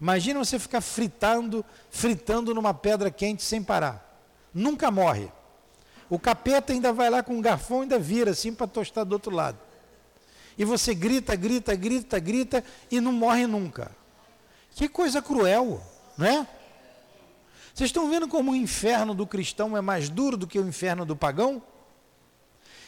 [0.00, 4.20] Imagina você ficar fritando, fritando numa pedra quente sem parar.
[4.52, 5.30] Nunca morre.
[6.10, 9.12] O capeta ainda vai lá com um garfão e ainda vira assim para tostar do
[9.12, 9.56] outro lado.
[10.58, 13.92] E você grita, grita, grita, grita e não morre nunca.
[14.72, 15.80] Que coisa cruel,
[16.18, 16.48] não é?
[17.72, 21.06] Vocês estão vendo como o inferno do cristão é mais duro do que o inferno
[21.06, 21.62] do pagão?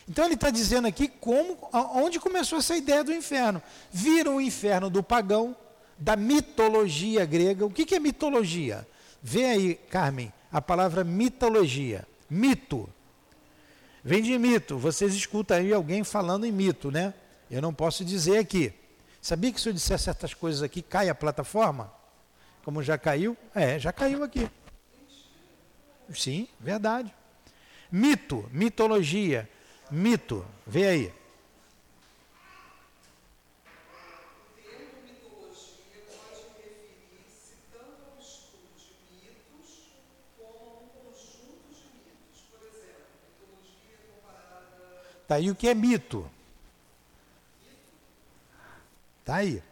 [0.09, 3.63] Então ele está dizendo aqui como, onde começou essa ideia do inferno.
[3.91, 5.57] Viram o inferno do pagão,
[5.99, 7.65] da mitologia grega.
[7.65, 8.87] O que, que é mitologia?
[9.23, 12.07] Vê aí, Carmen, a palavra mitologia.
[12.29, 12.89] Mito
[14.05, 14.77] Vem de mito.
[14.77, 17.15] Vocês escutam aí alguém falando em mito, né?
[17.51, 18.71] Eu não posso dizer aqui.
[19.23, 21.91] Sabia que se eu disser certas coisas aqui, cai a plataforma?
[22.63, 23.35] Como já caiu?
[23.55, 24.51] É, já caiu aqui.
[26.15, 27.15] Sim, verdade.
[27.91, 29.49] Mito, mitologia,
[29.95, 30.45] mito.
[30.67, 31.13] Vê aí.
[45.27, 46.31] Tá aí o que é mito.
[49.25, 49.63] Tá aí.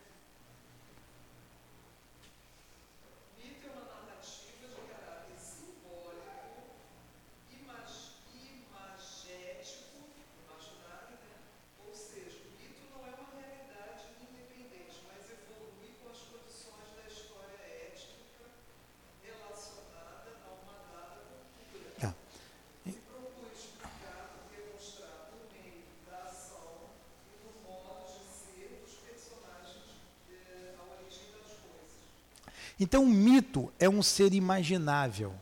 [32.93, 35.33] Então, o mito é um ser imaginável.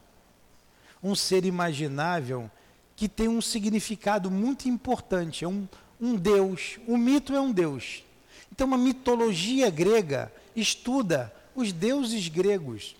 [1.02, 2.48] Um ser imaginável
[2.94, 5.44] que tem um significado muito importante.
[5.44, 5.66] É um,
[6.00, 6.78] um Deus.
[6.86, 8.04] O mito é um Deus.
[8.52, 12.94] Então, a mitologia grega estuda os deuses gregos.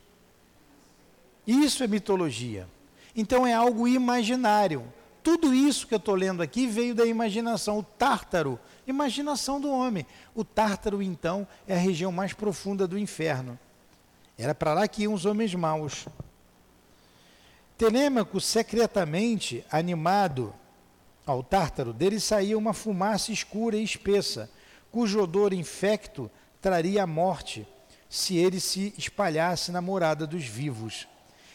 [1.46, 2.66] Isso é mitologia.
[3.14, 4.82] Então, é algo imaginário.
[5.22, 7.78] Tudo isso que eu estou lendo aqui veio da imaginação.
[7.78, 10.04] O tártaro, imaginação do homem.
[10.34, 13.56] O tártaro, então, é a região mais profunda do inferno.
[14.40, 16.06] Era para lá que iam os homens maus.
[17.76, 20.54] Telêmaco, secretamente animado
[21.26, 24.50] ao tártaro, dele saía uma fumaça escura e espessa,
[24.90, 27.68] cujo odor infecto traria a morte,
[28.08, 31.06] se ele se espalhasse na morada dos vivos.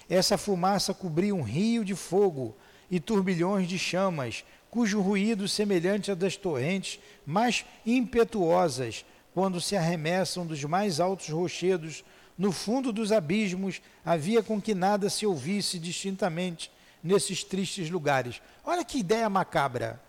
[0.07, 2.55] Essa fumaça cobria um rio de fogo
[2.91, 10.45] e turbilhões de chamas, cujo ruído semelhante a das torrentes mais impetuosas quando se arremessam
[10.45, 12.03] dos mais altos rochedos,
[12.37, 16.71] no fundo dos abismos, havia com que nada se ouvisse distintamente
[17.03, 18.41] nesses tristes lugares.
[18.63, 20.01] Olha que ideia macabra.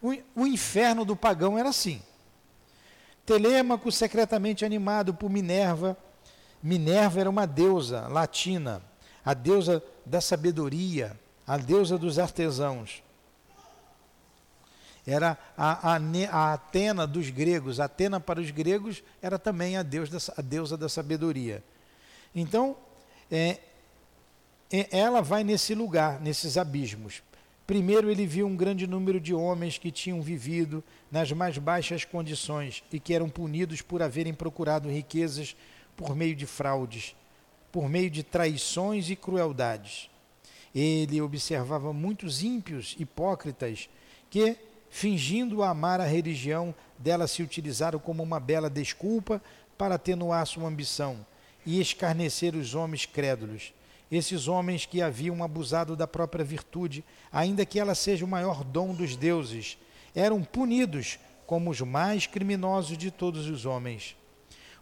[0.00, 2.00] O, inferno do pagão era assim.
[3.26, 5.96] Telêmaco, secretamente animado por Minerva,
[6.62, 8.82] Minerva era uma deusa latina,
[9.24, 13.02] a deusa da sabedoria, a deusa dos artesãos.
[15.10, 17.80] Era a, a, a Atena dos gregos.
[17.80, 21.64] A Atena para os gregos era também a, deus da, a deusa da sabedoria.
[22.34, 22.76] Então,
[23.30, 23.58] é,
[24.70, 27.22] é, ela vai nesse lugar, nesses abismos.
[27.66, 32.84] Primeiro, ele viu um grande número de homens que tinham vivido nas mais baixas condições
[32.92, 35.56] e que eram punidos por haverem procurado riquezas
[35.96, 37.16] por meio de fraudes,
[37.72, 40.10] por meio de traições e crueldades.
[40.74, 43.88] Ele observava muitos ímpios, hipócritas,
[44.28, 44.54] que,
[44.90, 49.40] fingindo amar a religião, dela se utilizaram como uma bela desculpa
[49.76, 51.24] para atenuar sua ambição
[51.64, 53.72] e escarnecer os homens crédulos
[54.10, 58.94] esses homens que haviam abusado da própria virtude, ainda que ela seja o maior dom
[58.94, 59.76] dos deuses,
[60.14, 64.16] eram punidos como os mais criminosos de todos os homens.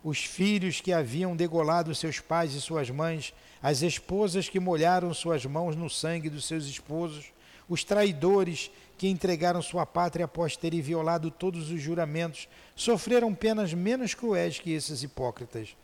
[0.02, 5.44] Os filhos que haviam degolado seus pais e suas mães, as esposas que molharam suas
[5.44, 7.32] mãos no sangue dos seus esposos,
[7.68, 14.14] os traidores que entregaram sua pátria após terem violado todos os juramentos, sofreram penas menos
[14.14, 15.76] cruéis que esses hipócritas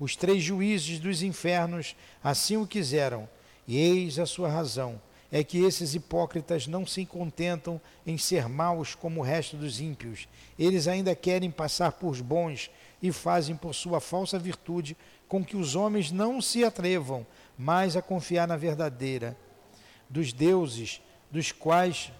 [0.00, 3.28] os três juízes dos infernos assim o quiseram,
[3.68, 8.94] e eis a sua razão: é que esses hipócritas não se contentam em ser maus
[8.94, 10.26] como o resto dos ímpios.
[10.58, 12.70] Eles ainda querem passar por bons
[13.02, 14.96] e fazem por sua falsa virtude
[15.28, 17.24] com que os homens não se atrevam
[17.56, 19.36] mais a confiar na verdadeira,
[20.08, 22.10] dos deuses dos quais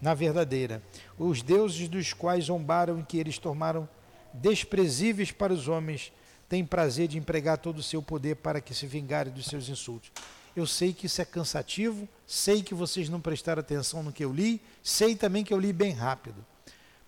[0.00, 0.82] na verdadeira,
[1.18, 3.88] os deuses dos quais zombaram e que eles tornaram
[4.32, 6.12] desprezíveis para os homens
[6.48, 10.12] tem prazer de empregar todo o seu poder para que se vingarem dos seus insultos.
[10.54, 14.32] Eu sei que isso é cansativo, sei que vocês não prestaram atenção no que eu
[14.32, 16.44] li, sei também que eu li bem rápido.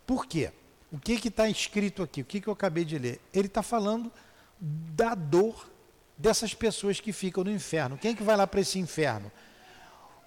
[0.07, 0.51] Por quê?
[0.91, 2.23] O que está escrito aqui?
[2.23, 3.21] O que, que eu acabei de ler?
[3.33, 4.11] Ele está falando
[4.61, 5.71] da dor
[6.17, 7.97] dessas pessoas que ficam no inferno.
[7.97, 9.31] Quem é que vai lá para esse inferno?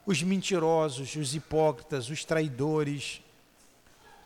[0.05, 3.21] Os mentirosos, os hipócritas, os traidores.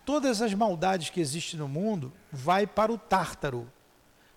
[0.06, 3.72] Todas as maldades que existem no mundo vai para o tártaro,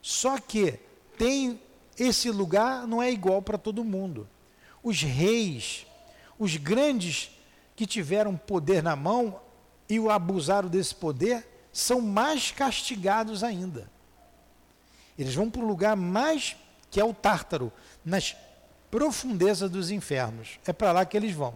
[0.01, 0.79] só que
[1.17, 1.61] tem
[1.99, 4.29] esse lugar não é igual para todo mundo.
[4.83, 5.87] Os reis,
[6.39, 7.31] os grandes
[7.75, 9.41] que tiveram poder na mão
[9.89, 13.91] e o abusaram desse poder, são mais castigados ainda.
[15.19, 16.57] Eles vão para o lugar mais
[16.91, 17.73] que é o Tártaro,
[18.05, 18.35] nas
[18.91, 20.59] profundezas dos infernos.
[20.67, 21.55] É para lá que eles vão.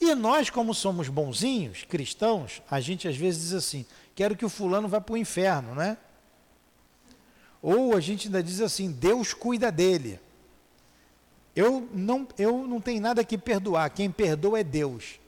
[0.00, 4.48] E nós, como somos bonzinhos, cristãos, a gente às vezes diz assim: quero que o
[4.48, 5.96] fulano vá para o inferno, né?
[7.62, 10.20] Ou a gente ainda diz assim: Deus cuida dele.
[11.54, 15.18] Eu não, eu não tenho nada que perdoar, quem perdoa é Deus.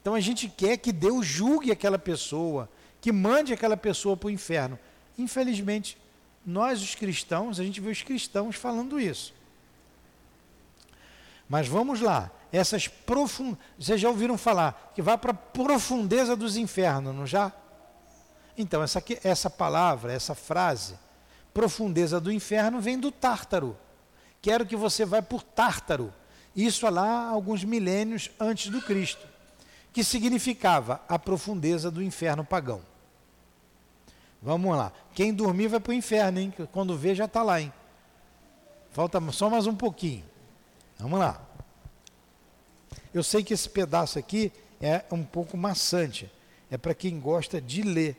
[0.00, 2.70] Então a gente quer que Deus julgue aquela pessoa,
[3.00, 4.78] que mande aquela pessoa para o inferno.
[5.18, 5.98] Infelizmente,
[6.46, 9.33] nós os cristãos, a gente vê os cristãos falando isso.
[11.48, 13.56] Mas vamos lá, essas profund...
[13.78, 17.52] Vocês já ouviram falar que vai para a profundeza dos infernos, não já?
[18.56, 20.94] Então, essa, aqui, essa palavra, essa frase,
[21.52, 23.76] profundeza do inferno vem do Tártaro.
[24.40, 26.12] Quero que você vá por Tártaro.
[26.54, 29.26] Isso lá alguns milênios antes do Cristo,
[29.92, 32.80] que significava a profundeza do inferno pagão.
[34.40, 34.92] Vamos lá.
[35.14, 36.54] Quem dormir vai para o inferno, hein?
[36.70, 37.72] Quando vê já está lá, hein?
[38.92, 40.24] Falta só mais um pouquinho.
[40.98, 41.40] Vamos lá.
[43.12, 46.30] Eu sei que esse pedaço aqui é um pouco maçante.
[46.70, 48.16] É para quem gosta de ler.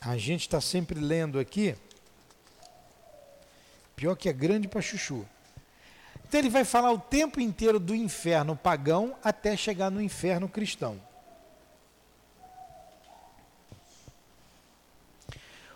[0.00, 1.74] A gente está sempre lendo aqui.
[3.94, 5.26] Pior que é grande para chuchu.
[6.28, 11.00] Então ele vai falar o tempo inteiro do inferno pagão até chegar no inferno cristão.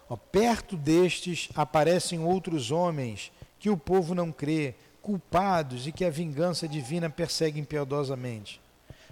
[0.08, 6.10] Ó, perto destes aparecem outros homens que o povo não crê, culpados e que a
[6.10, 8.60] vingança divina persegue impiedosamente.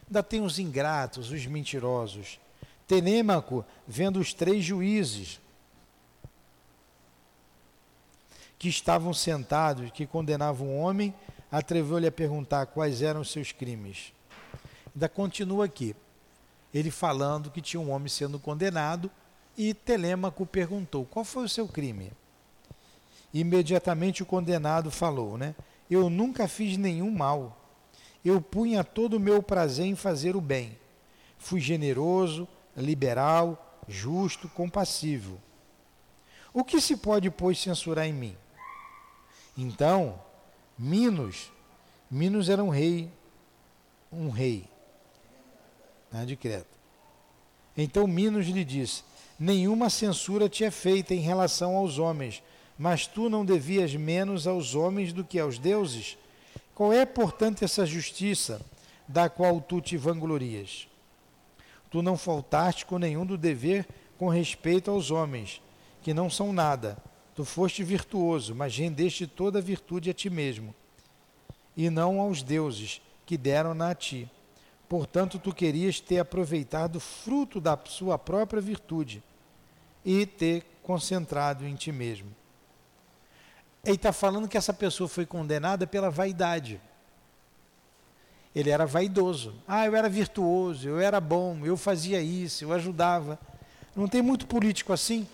[0.06, 2.38] Ainda tem os ingratos, os mentirosos,
[2.86, 5.38] Tenêmaco, vendo os três juízes
[8.58, 11.14] que estavam sentados, que condenavam o homem,
[11.52, 14.12] atreveu-lhe a perguntar quais eram os seus crimes.
[14.94, 15.94] Ainda continua aqui,
[16.72, 19.10] ele falando que tinha um homem sendo condenado,
[19.56, 22.10] e Telêmaco perguntou: qual foi o seu crime?
[23.34, 25.54] Imediatamente o condenado falou, né?
[25.90, 27.56] Eu nunca fiz nenhum mal.
[28.24, 30.78] Eu punha todo o meu prazer em fazer o bem.
[31.38, 35.40] Fui generoso, liberal, justo, compassivo.
[36.52, 38.36] O que se pode, pois, censurar em mim?
[39.56, 40.20] Então,
[40.78, 41.50] Minos,
[42.10, 43.10] Minos era um rei,
[44.12, 44.68] um rei
[46.10, 46.78] né, de Creta.
[47.76, 49.02] Então Minos lhe disse:
[49.38, 52.42] Nenhuma censura te é feita em relação aos homens,
[52.78, 56.16] mas tu não devias menos aos homens do que aos deuses?
[56.74, 58.60] Qual é, portanto, essa justiça
[59.08, 60.86] da qual tu te vanglorias?
[61.90, 65.60] Tu não faltaste com nenhum do dever com respeito aos homens,
[66.02, 66.96] que não são nada.
[67.34, 70.74] Tu foste virtuoso, mas rendeste toda a virtude a ti mesmo,
[71.76, 74.30] e não aos deuses que deram-na a ti.
[74.88, 79.22] Portanto, tu querias ter aproveitado o fruto da sua própria virtude
[80.04, 82.34] e ter concentrado em ti mesmo.
[83.84, 86.80] Ele está falando que essa pessoa foi condenada pela vaidade.
[88.54, 89.54] Ele era vaidoso.
[89.66, 93.38] Ah, eu era virtuoso, eu era bom, eu fazia isso, eu ajudava.
[93.94, 95.26] Não tem muito político assim?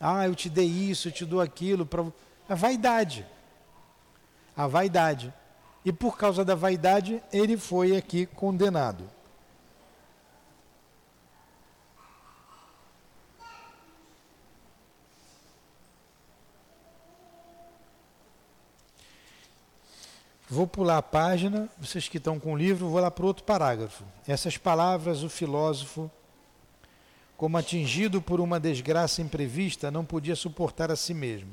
[0.00, 1.84] Ah, eu te dei isso, eu te dou aquilo.
[1.86, 2.04] Pra...
[2.48, 3.26] A vaidade.
[4.56, 5.32] A vaidade.
[5.84, 9.04] E por causa da vaidade, ele foi aqui condenado.
[20.50, 24.02] Vou pular a página, vocês que estão com o livro, vou lá para outro parágrafo.
[24.26, 26.10] Essas palavras, o filósofo,
[27.36, 31.52] como atingido por uma desgraça imprevista, não podia suportar a si mesmo.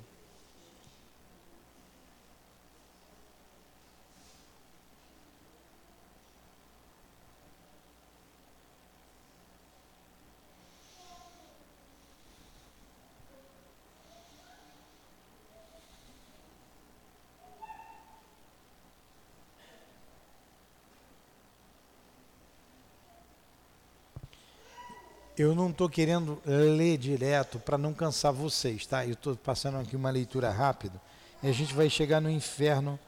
[25.38, 29.06] Eu não estou querendo ler direto para não cansar vocês, tá?
[29.06, 31.00] Eu estou passando aqui uma leitura rápida
[31.44, 33.00] e a gente vai chegar no inferno.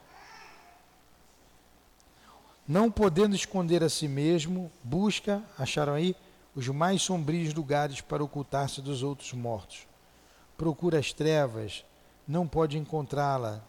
[2.68, 6.14] Não podendo esconder a si mesmo, busca, acharam aí,
[6.54, 9.88] os mais sombrios lugares para ocultar-se dos outros mortos.
[10.56, 11.84] Procura as trevas,
[12.28, 13.60] não pode encontrá-la,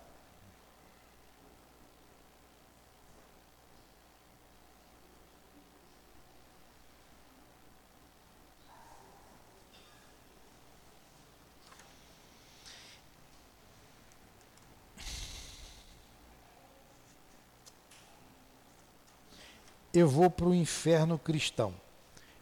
[20.02, 21.74] eu vou para o inferno cristão.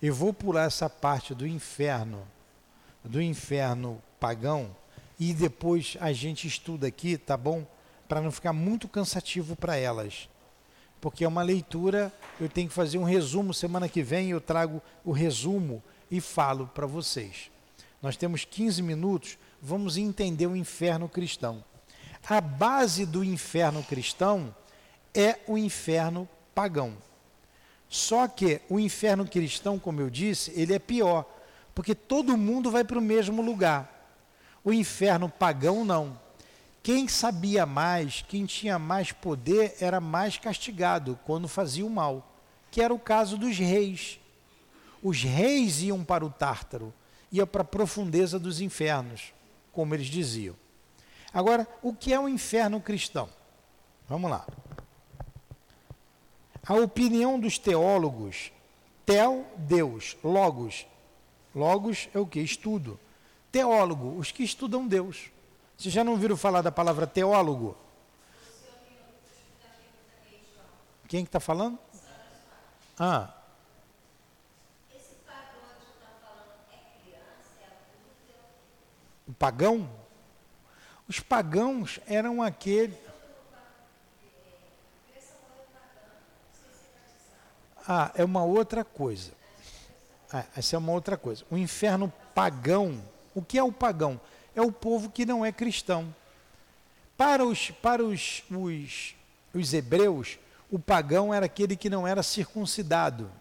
[0.02, 2.26] Eu vou pular essa parte do inferno,
[3.04, 4.74] do inferno pagão,
[5.20, 7.68] e depois a gente estuda aqui, tá bom?
[8.08, 10.30] Para não ficar muito cansativo para elas.
[11.02, 13.54] Porque é uma leitura, eu tenho que fazer um resumo.
[13.54, 17.52] Semana que vem eu trago o resumo e falo para vocês.
[18.02, 21.64] Nós temos 15 minutos, vamos entender o inferno cristão.
[22.26, 24.56] A base do inferno cristão
[25.14, 27.09] é o inferno pagão.
[27.90, 31.26] Só que o inferno cristão, como eu disse, ele é pior,
[31.74, 34.14] porque todo mundo vai para o mesmo lugar.
[34.64, 36.20] O inferno pagão não.
[36.84, 42.32] Quem sabia mais, quem tinha mais poder, era mais castigado quando fazia o mal,
[42.70, 44.20] que era o caso dos reis.
[45.02, 46.94] Os reis iam para o Tártaro,
[47.32, 49.34] iam para a profundeza dos infernos,
[49.72, 50.56] como eles diziam.
[51.34, 53.30] Agora, o que é o inferno cristão?
[54.08, 54.46] Vamos lá.
[56.66, 58.52] A opinião dos teólogos,
[59.06, 60.86] tel, Deus, logos.
[61.56, 62.40] Logos é o que?
[62.40, 63.00] Estudo.
[63.52, 65.32] Teólogo, os que estudam Deus.
[65.78, 67.76] Vocês já não viram falar da palavra teólogo?
[71.08, 71.80] Quem que está falando?
[73.00, 73.34] Ah.
[79.28, 79.90] O pagão?
[81.08, 83.09] Os pagãos eram aqueles
[87.92, 89.32] Ah, é uma outra coisa.
[90.32, 91.44] Ah, essa é uma outra coisa.
[91.50, 93.02] O inferno pagão.
[93.34, 94.22] O que é o pagão?
[94.56, 96.14] É o povo que não é cristão.
[97.18, 99.16] Para os, para os, os,
[99.56, 100.38] os hebreus,
[100.70, 103.32] o pagão era aquele que não era circuncidado.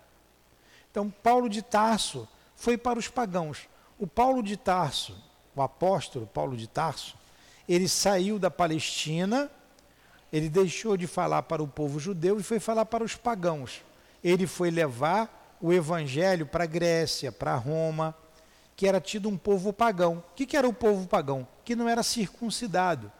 [0.90, 2.26] Então, Paulo de Tarso
[2.56, 3.68] foi para os pagãos.
[3.98, 5.14] O Paulo de Tarso,
[5.54, 7.18] o apóstolo Paulo de Tarso,
[7.68, 9.50] ele saiu da Palestina,
[10.32, 13.82] ele deixou de falar para o povo judeu e foi falar para os pagãos
[14.22, 18.14] ele foi levar o evangelho para Grécia, para Roma,
[18.76, 20.22] que era tido um povo pagão.
[20.30, 21.46] O que, que era o povo pagão?
[21.64, 23.10] Que não era circuncidado.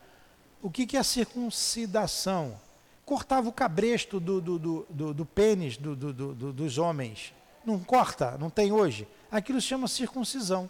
[0.63, 2.61] O que, que é a circuncidação?
[3.05, 7.33] Cortava o cabresto do, do, do, do, do pênis dos homens.
[7.65, 9.09] não corta, não tem hoje.
[9.31, 10.69] Aquilo se chama circuncisão.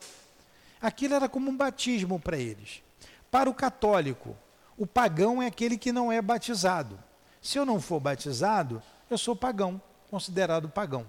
[0.81, 2.83] Aquilo era como um batismo para eles.
[3.31, 4.37] Para o católico,
[4.76, 6.99] o pagão é aquele que não é batizado.
[7.43, 9.81] Se eu não for batizado, eu sou pagão,
[10.11, 11.07] considerado pagão.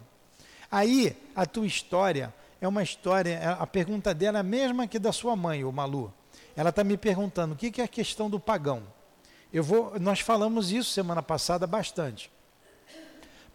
[0.72, 5.12] Aí, a tua história é uma história, a pergunta dela é a mesma que da
[5.12, 6.14] sua mãe, o Malu.
[6.56, 8.84] Ela está me perguntando o que é a questão do pagão.
[9.52, 12.32] Eu vou, nós falamos isso semana passada bastante.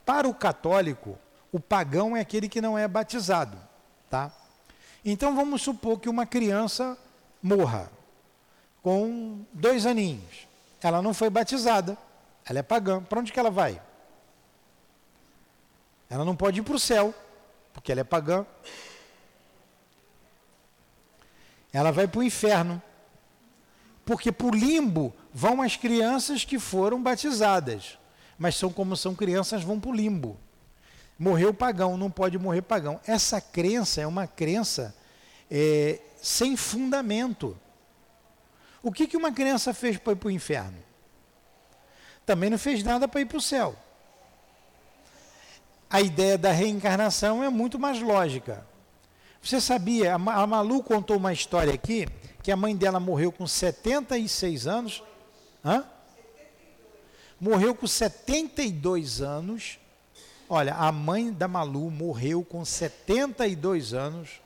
[0.05, 1.19] Para o católico,
[1.53, 3.57] o pagão é aquele que não é batizado,
[4.11, 4.33] tá?
[5.05, 6.99] Então vamos supor que uma criança
[7.43, 7.91] morra
[8.83, 10.49] com dois aninhos.
[10.83, 11.97] Ela não foi batizada,
[12.45, 13.03] ela é pagã.
[13.03, 13.81] Para onde que ela vai?
[16.09, 17.15] Ela não pode ir para o céu,
[17.73, 18.47] porque ela é pagã.
[21.73, 22.81] Ela vai para o inferno.
[24.05, 27.99] Porque para o limbo vão as crianças que foram batizadas.
[28.39, 30.39] Mas são como são crianças, vão para o limbo.
[31.19, 33.01] Morreu pagão, não pode morrer pagão.
[33.07, 34.95] Essa crença é uma crença
[35.51, 37.57] é, sem fundamento.
[38.83, 40.77] O que, que uma criança fez para ir para o inferno?
[42.27, 43.77] Também não fez nada para ir para o céu.
[45.89, 48.67] A ideia da reencarnação é muito mais lógica.
[49.43, 52.09] Você sabia, a Malu contou uma história aqui,
[52.43, 55.03] que a mãe dela morreu com 76 anos.
[55.65, 55.85] Hã?
[57.41, 59.79] Morreu com 72 anos
[60.49, 64.41] Olha, a mãe da Malu morreu com 72 anos,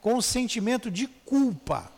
[0.00, 1.90] com um sentimento de culpa.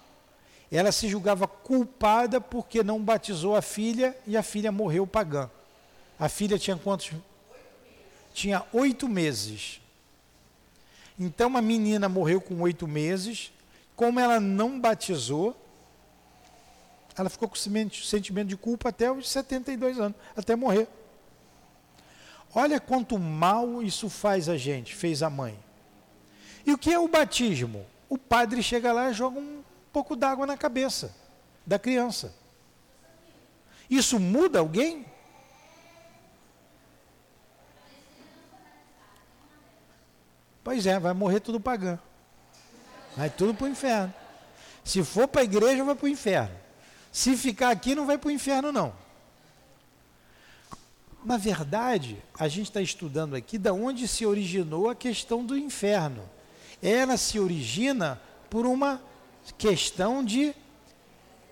[0.71, 5.51] Ela se julgava culpada porque não batizou a filha e a filha morreu pagã.
[6.19, 7.11] A filha tinha quantos?
[8.41, 9.83] Tinha oito meses.
[11.19, 13.53] Então a menina morreu com oito meses.
[13.95, 15.55] Como ela não batizou,
[17.15, 20.89] ela ficou com sentimento de culpa até os 72 anos, até morrer.
[22.55, 25.59] Olha quanto mal isso faz a gente, fez a mãe.
[26.65, 27.85] E o que é o batismo?
[28.09, 29.63] O padre chega lá e joga um
[29.93, 31.15] pouco d'água na cabeça
[31.67, 32.35] da criança.
[33.91, 35.05] Isso muda alguém?
[40.63, 42.01] Pois é, vai morrer tudo pagando.
[43.17, 44.15] Vai tudo para o inferno.
[44.85, 46.55] Se for para a igreja, vai para o inferno.
[47.13, 48.93] Se ficar aqui, não vai para o inferno, não.
[51.25, 56.23] Na verdade, a gente está estudando aqui da onde se originou a questão do inferno.
[56.83, 59.03] Ela se origina por uma
[59.59, 60.55] questão de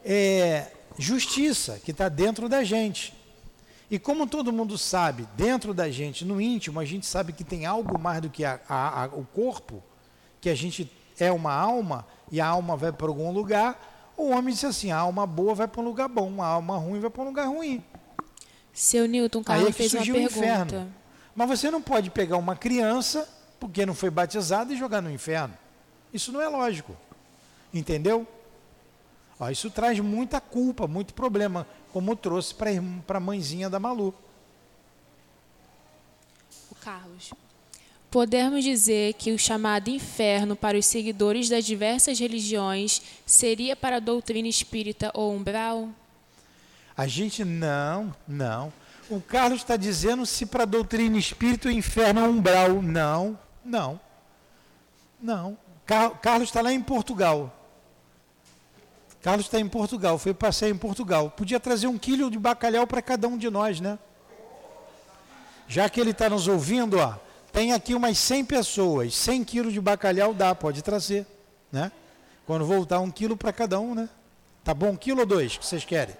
[0.05, 3.18] é, justiça que está dentro da gente.
[3.91, 7.64] E como todo mundo sabe, dentro da gente, no íntimo, a gente sabe que tem
[7.64, 9.82] algo mais do que a, a, a, o corpo,
[10.41, 14.12] que a gente é uma alma e a alma vai para algum lugar.
[14.16, 17.01] O homem disse assim: a alma boa vai para um lugar bom, a alma ruim
[17.01, 17.82] vai para um lugar ruim.
[18.72, 20.32] Seu Newton Carlos é fez uma pergunta.
[20.34, 20.95] Inferno.
[21.34, 23.28] Mas você não pode pegar uma criança,
[23.59, 25.55] porque não foi batizada, e jogar no inferno.
[26.12, 26.97] Isso não é lógico.
[27.72, 28.26] Entendeu?
[29.41, 34.14] Ó, isso traz muita culpa, muito problema, como trouxe para a mãezinha da Malu.
[36.70, 37.32] O Carlos.
[38.11, 44.01] Podemos dizer que o chamado inferno para os seguidores das diversas religiões seria para a
[44.01, 45.91] doutrina espírita ou umbral?
[46.97, 48.72] A gente não, não.
[49.11, 52.82] O Carlos está dizendo se para a doutrina espírita o inferno é umbral.
[52.82, 54.01] Não, não.
[55.20, 55.57] Não.
[55.84, 57.58] Car Carlos está lá em Portugal.
[59.21, 61.31] Carlos está em Portugal, foi passeio em Portugal.
[61.31, 63.99] Podia trazer um quilo de bacalhau para cada um de nós, né?
[65.66, 67.14] Já que ele está nos ouvindo, ó,
[67.53, 69.14] tem aqui umas 100 pessoas.
[69.14, 71.27] 100 quilos de bacalhau dá, pode trazer,
[71.71, 71.91] né?
[72.47, 74.09] Quando voltar, um quilo para cada um, né?
[74.64, 74.91] Tá bom?
[74.91, 76.16] Um quilo ou dois que vocês querem?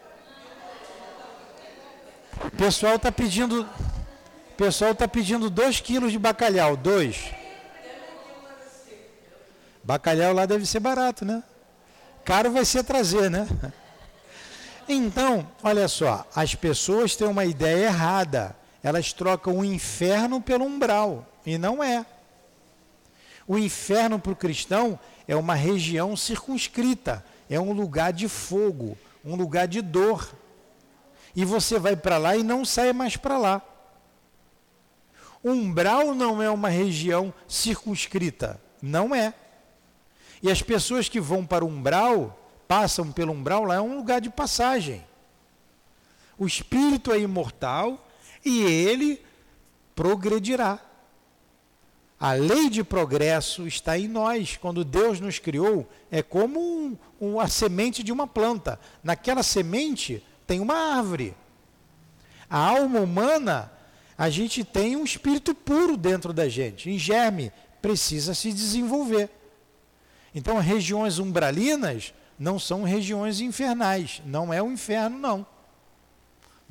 [2.44, 3.62] O pessoal está pedindo.
[3.62, 6.76] O pessoal está pedindo 2 quilos de bacalhau.
[6.76, 7.32] 2.
[9.84, 11.42] Bacalhau lá deve ser barato, né?
[12.29, 13.49] Caro vai ser trazer, né?
[14.87, 18.55] Então, olha só, as pessoas têm uma ideia errada.
[18.83, 21.26] Elas trocam o inferno pelo umbral.
[21.47, 22.05] E não é.
[23.47, 29.35] O inferno para o cristão é uma região circunscrita, é um lugar de fogo, um
[29.35, 30.31] lugar de dor
[31.35, 33.62] e você vai para lá e não sai mais para lá.
[35.43, 39.33] Umbral não é uma região circunscrita, não é.
[40.43, 44.20] E as pessoas que vão para o umbral, passam pelo umbral, lá é um lugar
[44.20, 45.05] de passagem.
[46.39, 48.07] O espírito é imortal
[48.45, 49.20] e ele
[49.95, 50.80] progredirá.
[52.20, 54.57] A lei de progresso está em nós.
[54.57, 58.78] Quando Deus nos criou, é como um, um, a semente de uma planta.
[59.03, 61.34] Naquela semente tem uma árvore.
[62.51, 63.72] A alma humana,
[64.16, 69.30] A gente tem um espírito puro dentro da gente, em germe, precisa se desenvolver.
[70.39, 75.45] Então, regiões umbralinas não são regiões infernais, não é o inferno, não.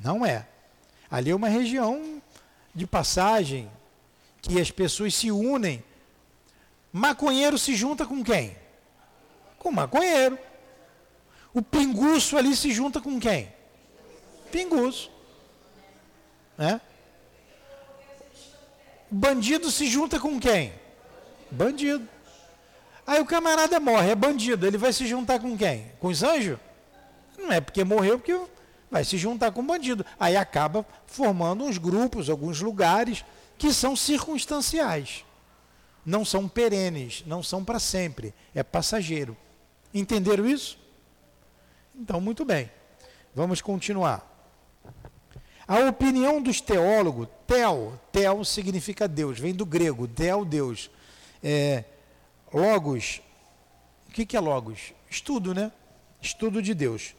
[0.00, 0.48] Não é.
[1.10, 2.22] Ali é uma região
[2.74, 3.70] de passagem,
[4.40, 5.84] que as pessoas se unem.
[6.90, 8.56] Maconheiro se junta com quem?
[9.58, 10.38] Com maconheiro.
[11.52, 13.52] O pinguço ali se junta com quem?
[14.50, 15.10] Pinguço.
[16.56, 16.80] Né?
[19.10, 20.72] Bandido se junta com quem?
[21.50, 22.08] Bandido.
[23.08, 24.66] Aí o camarada morre, é bandido.
[24.66, 25.90] Ele vai se juntar com quem?
[25.98, 26.58] Com os anjos?
[27.38, 28.38] Não é porque morreu, porque
[28.90, 30.04] vai se juntar com bandido.
[30.20, 33.24] Aí acaba formando uns grupos, alguns lugares
[33.56, 35.24] que são circunstanciais.
[36.04, 39.34] Não são perenes, não são para sempre, é passageiro.
[39.94, 40.78] Entenderam isso?
[41.94, 42.70] Então, muito bem.
[43.34, 44.22] Vamos continuar.
[45.66, 50.90] A opinião dos teólogos, tel, tel significa Deus, vem do grego, tel, Deus.
[51.42, 51.84] É,
[52.52, 53.20] logos,
[54.08, 54.92] o que, é logos?
[55.10, 55.70] Estudo, né?
[56.20, 57.14] Estudo de Deus.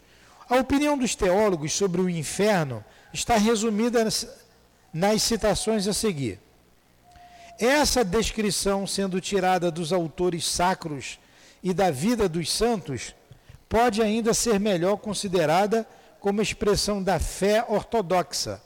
[0.49, 4.07] A opinião dos teólogos sobre o inferno está resumida
[4.93, 6.39] nas citações a seguir.
[7.59, 11.19] Essa descrição, sendo tirada dos autores sacros
[11.61, 13.13] e da vida dos santos,
[13.67, 15.87] pode ainda ser melhor considerada
[16.19, 18.61] como expressão da fé ortodoxa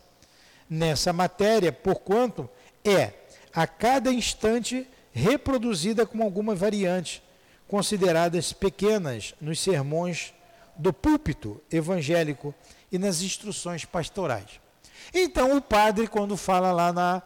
[0.69, 2.49] nessa matéria, porquanto
[2.83, 3.13] é
[3.53, 7.23] a cada instante reproduzida com alguma variante,
[7.67, 10.33] consideradas pequenas nos sermões
[10.75, 12.53] do púlpito evangélico
[12.91, 14.59] e nas instruções pastorais.
[15.13, 17.21] Então, o padre, quando fala lá na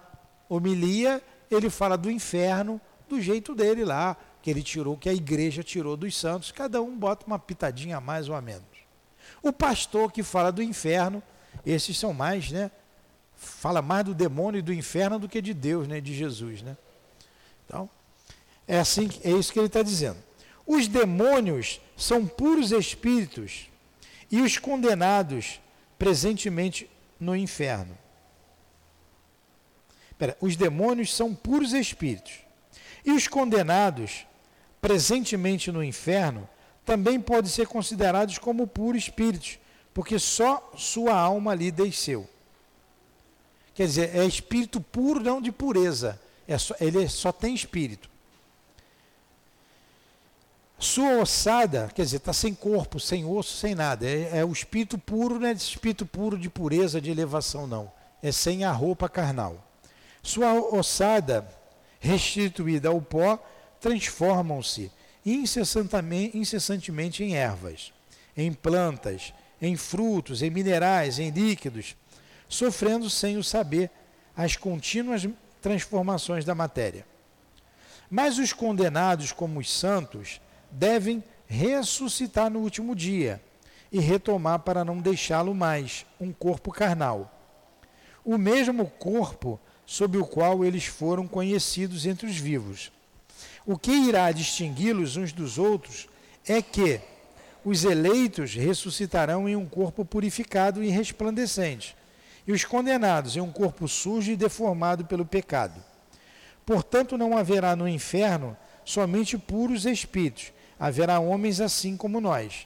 [0.49, 5.63] homilia, ele fala do inferno do jeito dele lá, que ele tirou, que a igreja
[5.63, 8.65] tirou dos santos, cada um bota uma pitadinha a mais ou a menos.
[9.41, 11.23] O pastor que fala do inferno,
[11.65, 12.69] esses são mais, né?
[13.35, 16.01] Fala mais do demônio e do inferno do que de Deus, né?
[16.01, 16.75] De Jesus, né?
[17.67, 17.89] Então,
[18.65, 20.17] é assim, é isso que ele está dizendo.
[20.65, 23.69] Os demônios são puros espíritos
[24.31, 25.59] e os condenados
[25.99, 26.89] presentemente
[27.19, 27.97] no inferno.
[30.17, 32.39] Pera, os demônios são puros espíritos
[33.05, 34.25] e os condenados
[34.81, 36.49] presentemente no inferno
[36.85, 39.59] também podem ser considerados como puros espíritos,
[39.93, 42.27] porque só sua alma ali desceu.
[43.73, 46.19] Quer dizer, é espírito puro, não de pureza.
[46.47, 48.09] É só, ele só tem espírito.
[50.79, 54.05] Sua ossada, quer dizer, está sem corpo, sem osso, sem nada.
[54.05, 57.91] É, é, o espírito puro, não é espírito puro de pureza, de elevação, não.
[58.21, 59.67] É sem a roupa carnal.
[60.21, 61.47] Sua ossada,
[61.99, 63.43] restituída ao pó,
[63.79, 64.91] transformam-se
[65.25, 67.91] incessantemente, incessantemente em ervas,
[68.35, 71.95] em plantas, em frutos, em minerais, em líquidos,
[72.47, 73.89] sofrendo sem o saber
[74.35, 75.27] as contínuas
[75.61, 77.05] transformações da matéria.
[78.09, 80.39] Mas os condenados, como os santos,
[80.71, 83.41] devem ressuscitar no último dia
[83.91, 87.33] e retomar para não deixá-lo mais um corpo carnal.
[88.23, 92.91] O mesmo corpo sob o qual eles foram conhecidos entre os vivos.
[93.65, 96.07] O que irá distingui-los uns dos outros
[96.45, 97.01] é que
[97.63, 101.95] os eleitos ressuscitarão em um corpo purificado e resplandecente,
[102.47, 105.83] e os condenados em um corpo sujo e deformado pelo pecado.
[106.65, 112.65] Portanto, não haverá no inferno somente puros espíritos, haverá homens assim como nós.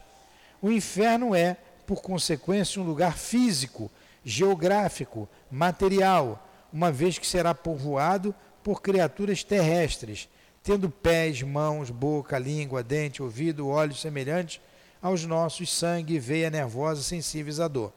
[0.62, 1.58] O inferno é,
[1.88, 3.92] por consequência, um lugar físico,
[4.24, 10.30] geográfico, material, uma vez que será povoado por criaturas terrestres,
[10.64, 14.62] tendo pés, mãos, boca, língua, dente, ouvido, olhos semelhantes
[15.02, 17.92] aos nossos, sangue, veia nervosa, sensíveis à dor.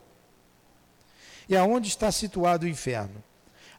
[1.48, 3.22] E aonde está situado o inferno?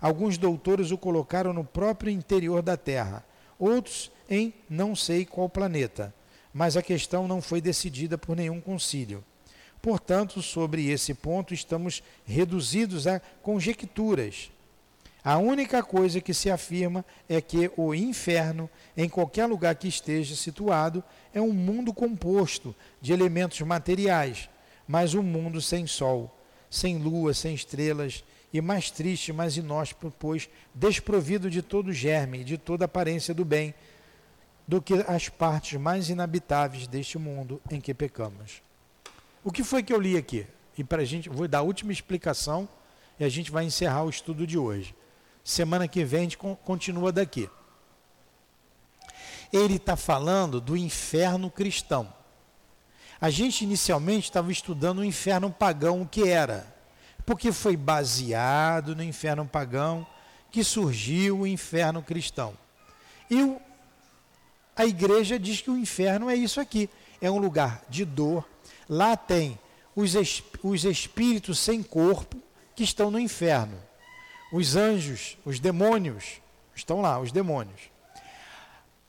[0.01, 3.25] Alguns doutores o colocaram no próprio interior da Terra,
[3.57, 6.13] outros em não sei qual planeta
[6.57, 9.21] mas a questão não foi decidida por nenhum concílio.
[9.81, 14.49] Portanto, sobre esse ponto estamos reduzidos a conjecturas.
[15.21, 20.33] A única coisa que se afirma é que o inferno, em qualquer lugar que esteja
[20.33, 21.03] situado,
[21.33, 24.49] é um mundo composto de elementos materiais,
[24.87, 26.33] mas um mundo sem sol,
[26.75, 32.57] sem lua, sem estrelas, e mais triste, mais inóspito, pois desprovido de todo germe, de
[32.57, 33.73] toda aparência do bem,
[34.67, 38.61] do que as partes mais inabitáveis deste mundo em que pecamos.
[39.43, 40.47] O que foi que eu li aqui?
[40.77, 42.67] E para a gente, vou dar a última explicação
[43.19, 44.95] e a gente vai encerrar o estudo de hoje.
[45.43, 47.49] Semana que vem a gente continua daqui.
[49.53, 52.11] Ele está falando do inferno cristão.
[53.19, 56.73] A gente inicialmente estava estudando o inferno pagão, o que era.
[57.25, 60.05] porque foi baseado no inferno pagão
[60.51, 62.53] que surgiu o inferno cristão.
[63.29, 63.59] E o,
[64.75, 66.89] a igreja diz que o inferno é isso aqui:
[67.21, 68.47] é um lugar de dor.
[68.87, 69.57] Lá tem
[69.95, 70.13] os,
[70.61, 72.37] os espíritos sem corpo
[72.75, 73.77] que estão no inferno.
[74.53, 76.39] Os anjos, os demônios,
[76.75, 77.81] estão lá, os demônios.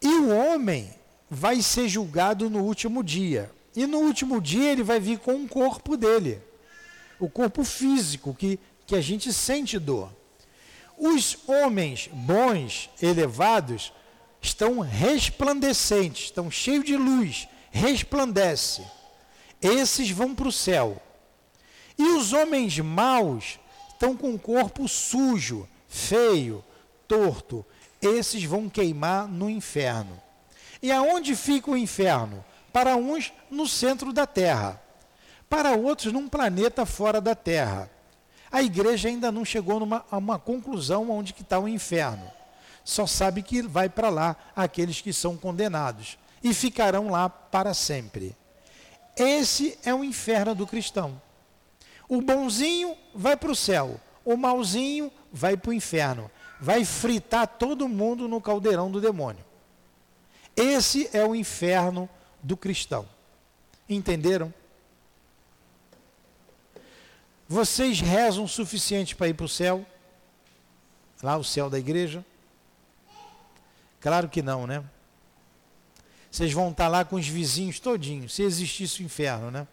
[0.00, 0.90] E o homem
[1.28, 3.50] vai ser julgado no último dia.
[3.76, 6.42] E no último dia ele vai vir com o corpo dele,
[7.20, 10.10] o corpo físico, que, que a gente sente dor.
[10.96, 13.92] Os homens bons, elevados,
[14.40, 18.82] estão resplandecentes, estão cheios de luz, resplandece.
[19.60, 21.02] Esses vão para o céu.
[21.98, 23.58] E os homens maus
[23.92, 26.64] estão com o corpo sujo, feio,
[27.06, 27.64] torto.
[28.00, 30.20] Esses vão queimar no inferno.
[30.82, 32.44] E aonde fica o inferno?
[32.76, 34.78] Para uns, no centro da terra.
[35.48, 37.90] Para outros, num planeta fora da terra.
[38.52, 42.30] A igreja ainda não chegou numa, a uma conclusão onde que está o inferno.
[42.84, 46.18] Só sabe que vai para lá aqueles que são condenados.
[46.44, 48.36] E ficarão lá para sempre.
[49.16, 51.18] Esse é o inferno do cristão.
[52.06, 56.30] O bonzinho vai para o céu, o malzinho vai para o inferno.
[56.60, 59.42] Vai fritar todo mundo no caldeirão do demônio.
[60.54, 62.06] Esse é o inferno
[62.46, 63.06] do cristão.
[63.88, 64.54] Entenderam?
[67.48, 69.84] Vocês rezam o suficiente para ir para o céu?
[71.22, 72.24] Lá o céu da igreja?
[74.00, 74.84] Claro que não, né?
[76.30, 79.66] Vocês vão estar lá com os vizinhos todinhos, se existisse o inferno, né?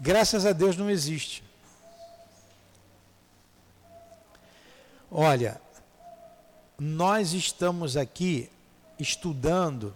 [0.00, 1.44] Graças a Deus não existe.
[5.10, 5.60] Olha,
[6.78, 8.50] nós estamos aqui
[8.98, 9.94] estudando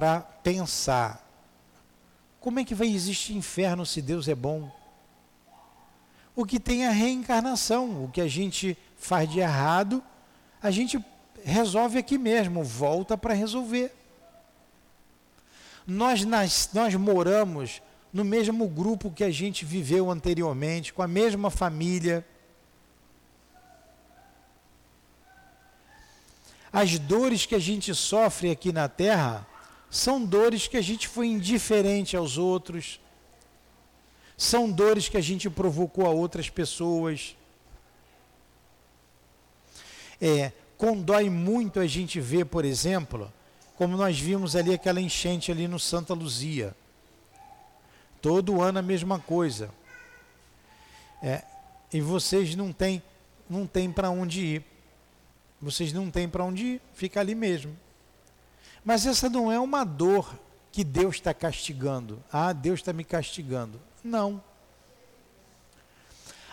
[0.00, 1.22] para pensar
[2.40, 4.74] como é que vai existir inferno se Deus é bom?
[6.34, 10.02] O que tem a reencarnação, o que a gente faz de errado,
[10.62, 10.98] a gente
[11.44, 13.94] resolve aqui mesmo, volta para resolver.
[15.86, 21.50] Nós, nas, nós moramos no mesmo grupo que a gente viveu anteriormente, com a mesma
[21.50, 22.26] família.
[26.72, 29.46] As dores que a gente sofre aqui na terra
[29.90, 33.00] são dores que a gente foi indiferente aos outros,
[34.36, 37.36] são dores que a gente provocou a outras pessoas.
[40.20, 43.30] É, condói muito a gente ver, por exemplo,
[43.76, 46.74] como nós vimos ali aquela enchente ali no Santa Luzia.
[48.22, 49.70] Todo ano a mesma coisa.
[51.22, 51.42] É,
[51.92, 53.02] e vocês não têm
[53.48, 54.64] não tem para onde ir.
[55.60, 57.76] Vocês não têm para onde ir, fica ali mesmo.
[58.84, 60.38] Mas essa não é uma dor
[60.72, 62.22] que Deus está castigando.
[62.32, 63.80] Ah, Deus está me castigando.
[64.02, 64.42] Não.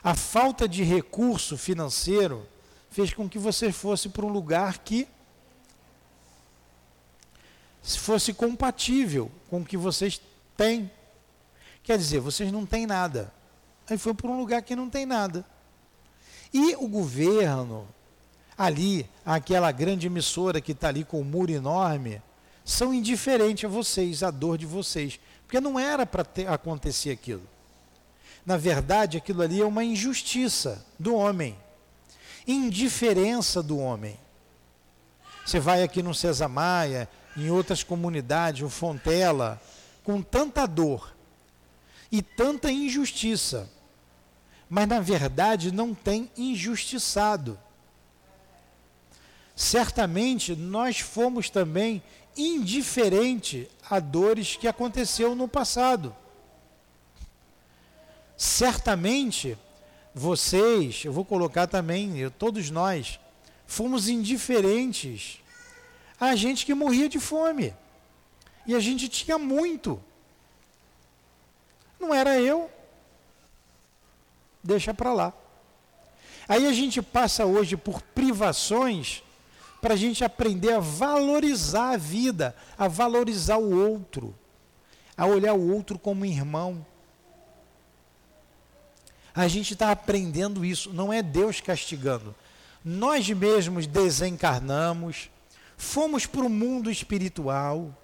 [0.04, 2.48] A falta de recurso financeiro
[2.90, 5.08] fez com que você fosse para um lugar que
[7.84, 10.22] fosse compatível com o que vocês
[10.56, 10.92] têm.
[11.84, 13.34] Quer dizer, vocês não têm nada.
[13.90, 15.46] Aí foi para um lugar que não tem nada.
[16.54, 17.88] E o governo,
[18.58, 22.22] ali, aquela grande emissora que está ali com o um muro enorme,
[22.66, 25.20] são indiferentes a vocês, a dor de vocês.
[25.46, 27.44] Porque não era para acontecer aquilo.
[28.46, 31.56] Na verdade, aquilo ali é uma injustiça do homem.
[32.48, 34.18] Indiferença do homem.
[35.46, 39.62] Você vai aqui no César Maia, em outras comunidades, o Fontela,
[40.04, 41.14] com tanta dor
[42.12, 43.70] e tanta injustiça.
[44.70, 47.58] Mas na verdade não tem injustiçado
[49.58, 52.04] certamente nós fomos também
[52.38, 56.16] indiferente a dores que aconteceu no passado.
[58.38, 59.58] Certamente
[60.14, 63.20] vocês, eu vou colocar também, eu, todos nós,
[63.66, 65.40] fomos indiferentes
[66.20, 67.74] a gente que morria de fome.
[68.68, 70.00] E a gente tinha muito.
[72.00, 72.70] Não era eu.
[74.64, 75.34] Deixa para lá.
[76.48, 79.24] Aí a gente passa hoje por privações
[79.88, 84.36] para a gente aprender a valorizar a vida, a valorizar o outro,
[85.16, 86.86] a olhar o outro como irmão.
[89.34, 92.36] A gente está aprendendo isso, não é Deus castigando.
[92.84, 95.30] Nós mesmos desencarnamos,
[95.78, 97.98] fomos para o mundo espiritual,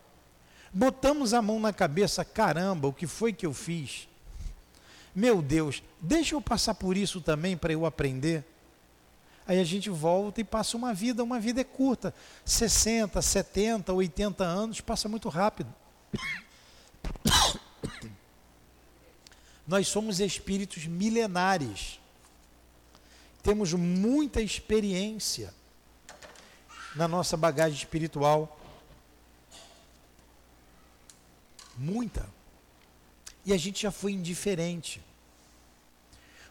[0.73, 4.07] botamos a mão na cabeça, caramba, o que foi que eu fiz?
[5.13, 8.52] Meu Deus, deixa eu passar por isso também para eu aprender.
[9.45, 12.13] Aí a gente volta e passa uma vida, uma vida é curta.
[12.45, 15.73] 60, 70, 80 anos passa muito rápido.
[19.67, 21.99] Nós somos espíritos milenares.
[23.41, 25.53] Temos muita experiência
[26.95, 28.59] na nossa bagagem espiritual.
[31.77, 32.29] Muita.
[33.45, 35.01] E a gente já foi indiferente.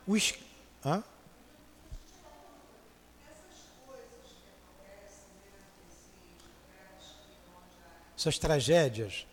[0.07, 0.35] Os.
[0.85, 1.03] Hã?
[8.23, 9.27] Essas tragédias.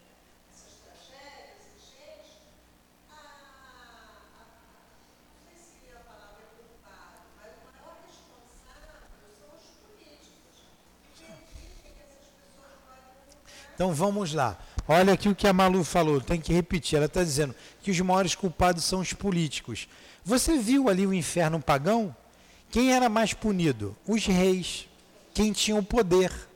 [13.75, 14.57] Então vamos lá.
[14.87, 16.97] Olha aqui o que a Malu falou, tem que repetir.
[16.97, 19.87] Ela está dizendo que os maiores culpados são os políticos.
[20.25, 22.15] Você viu ali o inferno pagão?
[22.71, 23.95] Quem era mais punido?
[24.07, 24.89] Os reis,
[25.31, 26.48] quem tinha o poder.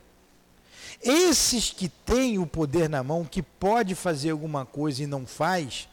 [1.04, 5.89] Esses que têm o poder na mão, que pode fazer alguma coisa e não faz,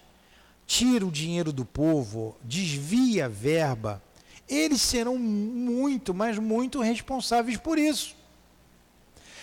[0.67, 4.01] tira o dinheiro do povo, desvia a verba,
[4.49, 8.15] eles serão muito, mas muito responsáveis por isso.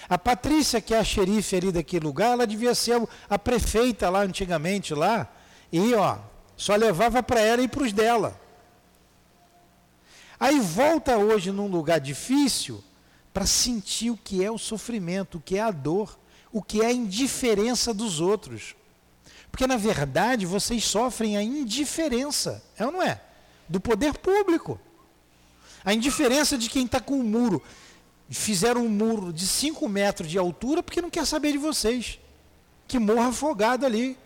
[0.08, 4.22] A Patrícia, que é a xerife ali daquele lugar, ela devia ser a prefeita lá
[4.22, 5.28] antigamente lá,
[5.70, 6.18] e ó,
[6.56, 8.40] só levava para ela e para os dela.
[10.40, 12.82] Aí volta hoje num lugar difícil
[13.38, 16.18] para sentir o que é o sofrimento, o que é a dor,
[16.52, 18.76] o que é a indiferença dos outros.
[19.52, 23.22] Porque na verdade vocês sofrem a indiferença, é ou não é?
[23.70, 24.80] Do poder público.
[25.86, 27.62] A indiferença de quem está com o muro
[28.28, 32.20] fizeram um muro de 5 metros de altura porque não quer saber de vocês.
[32.88, 34.18] Que morra afogado ali.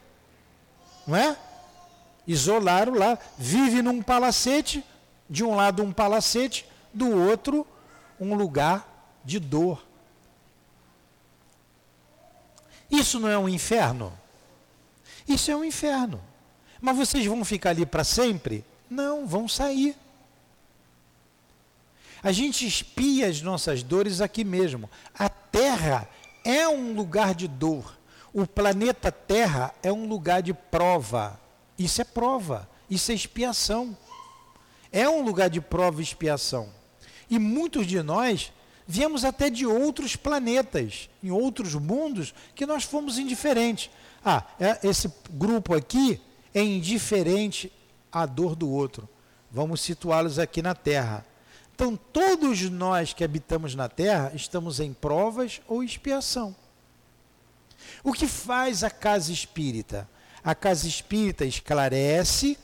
[1.05, 1.37] Não é?
[2.25, 4.81] Isolaram lá, vive num palacete,
[5.29, 7.67] de um lado um palacete, do outro
[8.17, 8.89] um lugar
[9.23, 9.85] de dor.
[12.89, 14.11] Isso não é um inferno?
[15.27, 16.21] Isso é um inferno.
[16.81, 18.65] Mas vocês vão ficar ali para sempre?
[18.89, 19.95] Não, vão sair.
[22.23, 24.89] A gente espia as nossas dores aqui mesmo.
[25.17, 26.07] A Terra
[26.43, 27.97] é um lugar de dor.
[28.33, 31.39] O planeta Terra é um lugar de prova.
[31.77, 32.69] Isso é prova.
[32.89, 33.97] Isso é expiação.
[34.91, 36.69] É um lugar de prova e expiação.
[37.29, 38.51] E muitos de nós
[38.91, 43.89] viemos até de outros planetas, em outros mundos, que nós fomos indiferentes.
[44.23, 46.19] Ah, é, esse grupo aqui
[46.53, 47.71] é indiferente
[48.11, 49.07] à dor do outro.
[49.49, 51.25] Vamos situá-los aqui na Terra.
[51.73, 56.55] Então, todos nós que habitamos na terra estamos em provas ou expiação.
[58.03, 60.07] O que faz a casa espírita?
[60.43, 62.57] A casa espírita esclarece,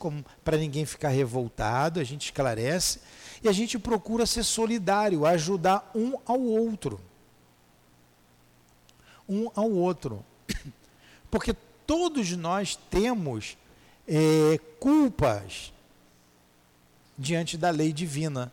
[0.44, 3.00] para ninguém ficar revoltado, a gente esclarece
[3.42, 7.00] e a gente procura ser solidário, ajudar um ao outro.
[9.28, 10.24] Um ao outro.
[11.30, 11.54] Porque
[11.86, 13.56] todos nós temos
[14.06, 15.72] é, culpas
[17.16, 18.52] diante da lei divina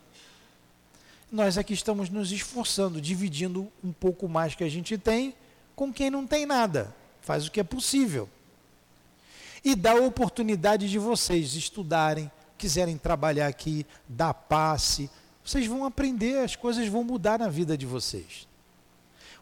[1.36, 5.36] nós aqui estamos nos esforçando, dividindo um pouco mais que a gente tem
[5.76, 6.96] com quem não tem nada.
[7.22, 8.30] Faz o que é possível.
[9.62, 15.10] E dá a oportunidade de vocês estudarem, quiserem trabalhar aqui, dar passe.
[15.44, 18.48] Vocês vão aprender, as coisas vão mudar na vida de vocês.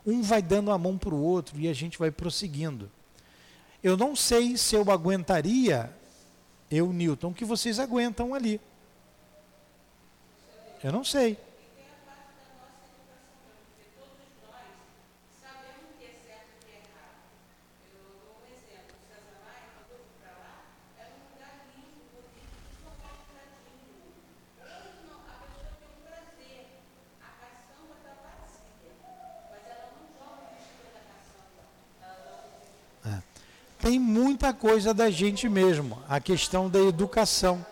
[0.05, 2.91] Um vai dando a mão para o outro e a gente vai prosseguindo.
[3.81, 5.93] Eu não sei se eu aguentaria,
[6.69, 8.59] eu, Newton, que vocês aguentam ali.
[10.83, 11.37] Eu não sei.
[33.83, 37.65] Tem muita coisa da gente mesmo, a questão da educação.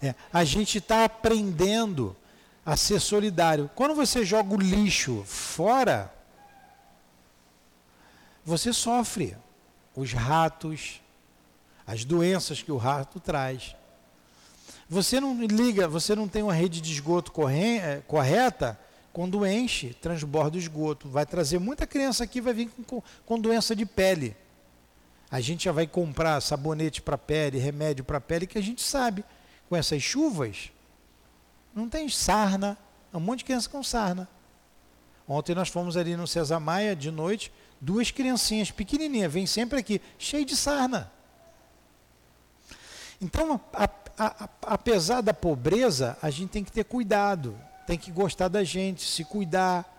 [0.00, 2.16] É, a gente está aprendendo
[2.64, 3.70] a ser solidário.
[3.74, 6.10] Quando você joga o lixo fora,
[8.42, 9.36] você sofre
[9.94, 11.02] os ratos,
[11.86, 13.76] as doenças que o rato traz.
[14.88, 18.80] Você não liga, você não tem uma rede de esgoto é, correta,
[19.16, 21.08] quando enche, transborda o esgoto.
[21.08, 24.36] Vai trazer muita criança aqui, vai vir com, com doença de pele.
[25.30, 29.24] A gente já vai comprar sabonete para pele, remédio para pele, que a gente sabe.
[29.70, 30.70] Com essas chuvas,
[31.74, 32.76] não tem sarna.
[33.10, 34.28] Um monte de criança com sarna.
[35.26, 37.50] Ontem nós fomos ali no César Maia, de noite,
[37.80, 41.10] duas criancinhas pequenininhas, vêm sempre aqui, cheio de sarna.
[43.18, 43.84] Então, a,
[44.18, 48.64] a, a, apesar da pobreza, a gente tem que ter cuidado tem que gostar da
[48.64, 49.92] gente, se cuidar,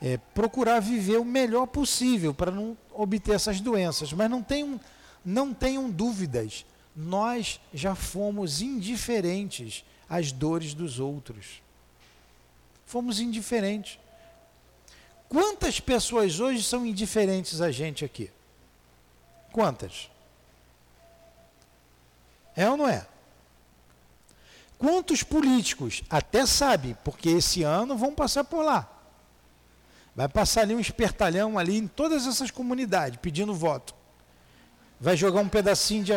[0.00, 4.12] é, procurar viver o melhor possível para não obter essas doenças.
[4.12, 4.80] Mas não tem um,
[5.24, 11.62] não tenham dúvidas, nós já fomos indiferentes às dores dos outros.
[12.84, 13.98] Fomos indiferentes.
[15.28, 18.30] Quantas pessoas hoje são indiferentes a gente aqui?
[19.52, 20.10] Quantas?
[22.54, 23.06] É ou não é?
[24.82, 28.88] Quantos políticos até sabe, porque esse ano vão passar por lá.
[30.12, 33.94] Vai passar ali um espertalhão ali em todas essas comunidades pedindo voto.
[35.00, 36.12] Vai jogar um pedacinho de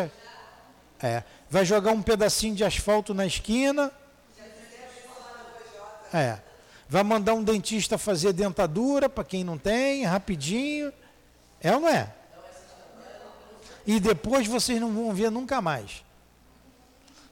[1.00, 3.92] é, vai jogar um pedacinho de asfalto na esquina.
[6.12, 6.40] É.
[6.88, 10.92] Vai mandar um dentista fazer dentadura para quem não tem, rapidinho.
[11.60, 12.12] É ou não é?
[13.86, 16.04] E depois vocês não vão ver nunca mais.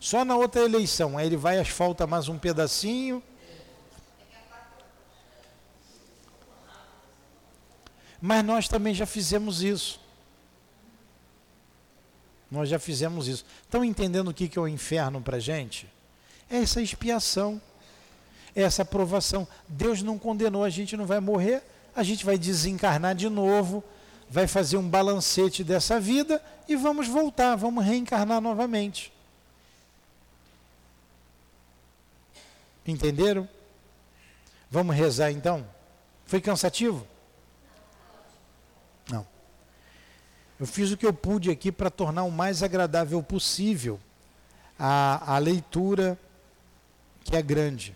[0.05, 1.17] Só na outra eleição.
[1.17, 3.23] Aí ele vai asfalta mais um pedacinho.
[8.21, 9.99] Mas nós também já fizemos isso.
[12.51, 13.47] Nós já fizemos isso.
[13.63, 15.91] Estão entendendo o que é o inferno para a gente?
[16.51, 17.59] É essa expiação,
[18.55, 19.49] é essa aprovação.
[19.67, 21.63] Deus não condenou, a gente não vai morrer,
[21.97, 23.83] a gente vai desencarnar de novo,
[24.29, 29.14] vai fazer um balancete dessa vida e vamos voltar, vamos reencarnar novamente.
[32.87, 33.49] Entenderam?
[34.70, 35.66] Vamos rezar então?
[36.26, 37.07] Foi cansativo?
[39.11, 39.26] Não.
[40.59, 44.01] Eu fiz o que eu pude aqui para tornar o mais agradável possível
[44.78, 46.18] a, a leitura
[47.22, 47.95] que é grande,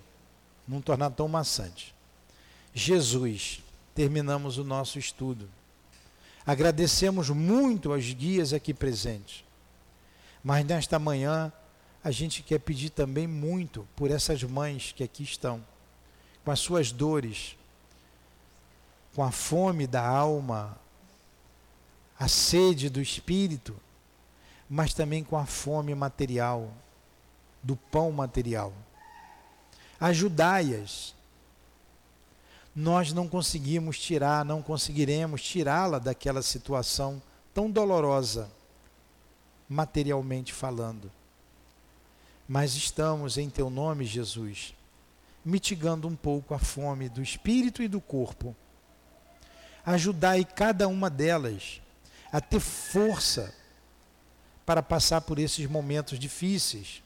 [0.66, 1.94] não tornar tão maçante.
[2.72, 3.62] Jesus,
[3.94, 5.48] terminamos o nosso estudo.
[6.46, 9.44] Agradecemos muito aos guias aqui presentes.
[10.42, 11.52] Mas nesta manhã,
[12.02, 15.64] a gente quer pedir também muito por essas mães que aqui estão,
[16.44, 17.56] com as suas dores,
[19.14, 20.78] com a fome da alma,
[22.18, 23.76] a sede do espírito,
[24.68, 26.72] mas também com a fome material,
[27.62, 28.72] do pão material.
[30.00, 31.14] Ajudai-as.
[32.74, 37.20] Nós não conseguimos tirar, não conseguiremos tirá-la daquela situação
[37.52, 38.48] tão dolorosa,
[39.68, 41.10] materialmente falando.
[42.48, 44.74] Mas estamos em teu nome, Jesus,
[45.44, 48.56] mitigando um pouco a fome do espírito e do corpo.
[49.84, 51.82] Ajudai cada uma delas
[52.32, 53.54] a ter força
[54.64, 57.02] para passar por esses momentos difíceis,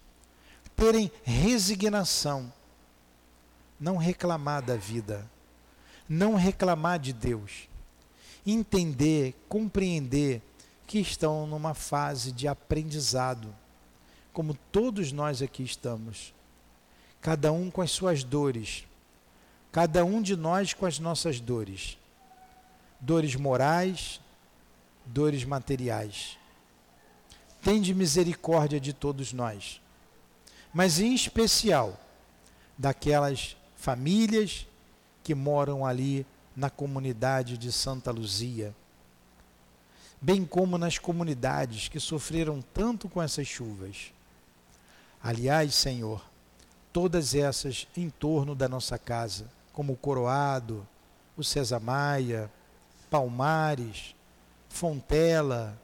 [0.76, 2.52] terem resignação,
[3.78, 5.28] não reclamar da vida,
[6.08, 7.68] não reclamar de Deus,
[8.46, 10.40] entender, compreender
[10.86, 13.54] que estão numa fase de aprendizado,
[14.32, 16.32] como todos nós aqui estamos,
[17.20, 18.84] cada um com as suas dores,
[19.70, 21.98] cada um de nós com as nossas dores,
[23.00, 24.20] dores morais,
[25.04, 26.38] dores materiais.
[27.62, 29.80] Tende misericórdia de todos nós,
[30.72, 31.98] mas em especial
[32.76, 34.66] daquelas famílias
[35.22, 36.26] que moram ali
[36.56, 38.74] na comunidade de Santa Luzia,
[40.20, 44.12] bem como nas comunidades que sofreram tanto com essas chuvas.
[45.22, 46.24] Aliás, Senhor,
[46.92, 50.86] todas essas em torno da nossa casa, como o Coroado,
[51.36, 52.50] o César Maia,
[53.08, 54.16] Palmares,
[54.68, 55.78] Fontela,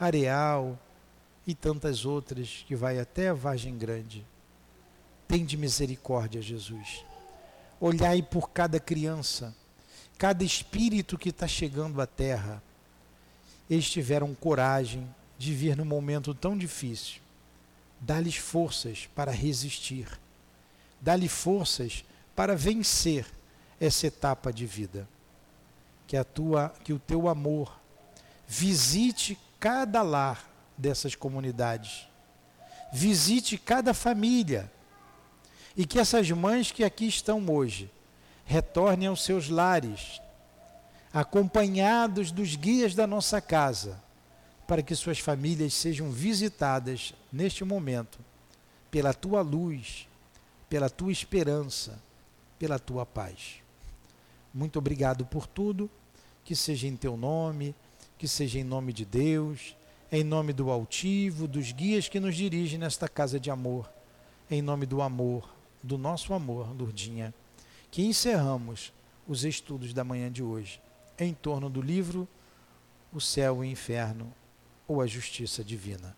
[0.00, 0.78] Areal
[1.46, 4.24] e tantas outras que vai até a Vargem Grande.
[5.26, 7.04] Tende misericórdia, Jesus.
[7.78, 9.54] Olhai por cada criança,
[10.16, 12.62] cada espírito que está chegando à terra.
[13.68, 17.20] Eles tiveram coragem de vir num momento tão difícil.
[18.00, 20.08] Dá-lhes forças para resistir.
[21.00, 23.26] Dá-lhe forças para vencer
[23.80, 25.08] essa etapa de vida.
[26.06, 27.78] Que a tua, que o teu amor
[28.50, 30.42] Visite cada lar
[30.76, 32.08] dessas comunidades.
[32.90, 34.72] Visite cada família.
[35.76, 37.90] E que essas mães que aqui estão hoje
[38.46, 40.22] retornem aos seus lares,
[41.12, 44.02] acompanhados dos guias da nossa casa,
[44.68, 48.20] para que suas famílias sejam visitadas neste momento
[48.88, 50.06] pela tua luz,
[50.70, 52.00] pela tua esperança,
[52.56, 53.56] pela tua paz.
[54.54, 55.90] Muito obrigado por tudo,
[56.44, 57.74] que seja em teu nome
[58.18, 59.76] que seja em nome de Deus,
[60.10, 63.88] em nome do altivo, dos guias que nos dirigem nesta casa de amor,
[64.50, 65.48] em nome do amor,
[65.82, 67.32] do nosso amor, Lourdinha,
[67.90, 68.92] que encerramos
[69.26, 70.80] os estudos da manhã de hoje
[71.18, 72.26] em torno do livro
[73.12, 74.32] O Céu e o Inferno
[74.88, 76.16] ou a Justiça Divina.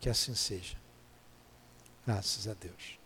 [0.00, 0.76] Que assim seja.
[2.04, 2.98] Graças a Deus.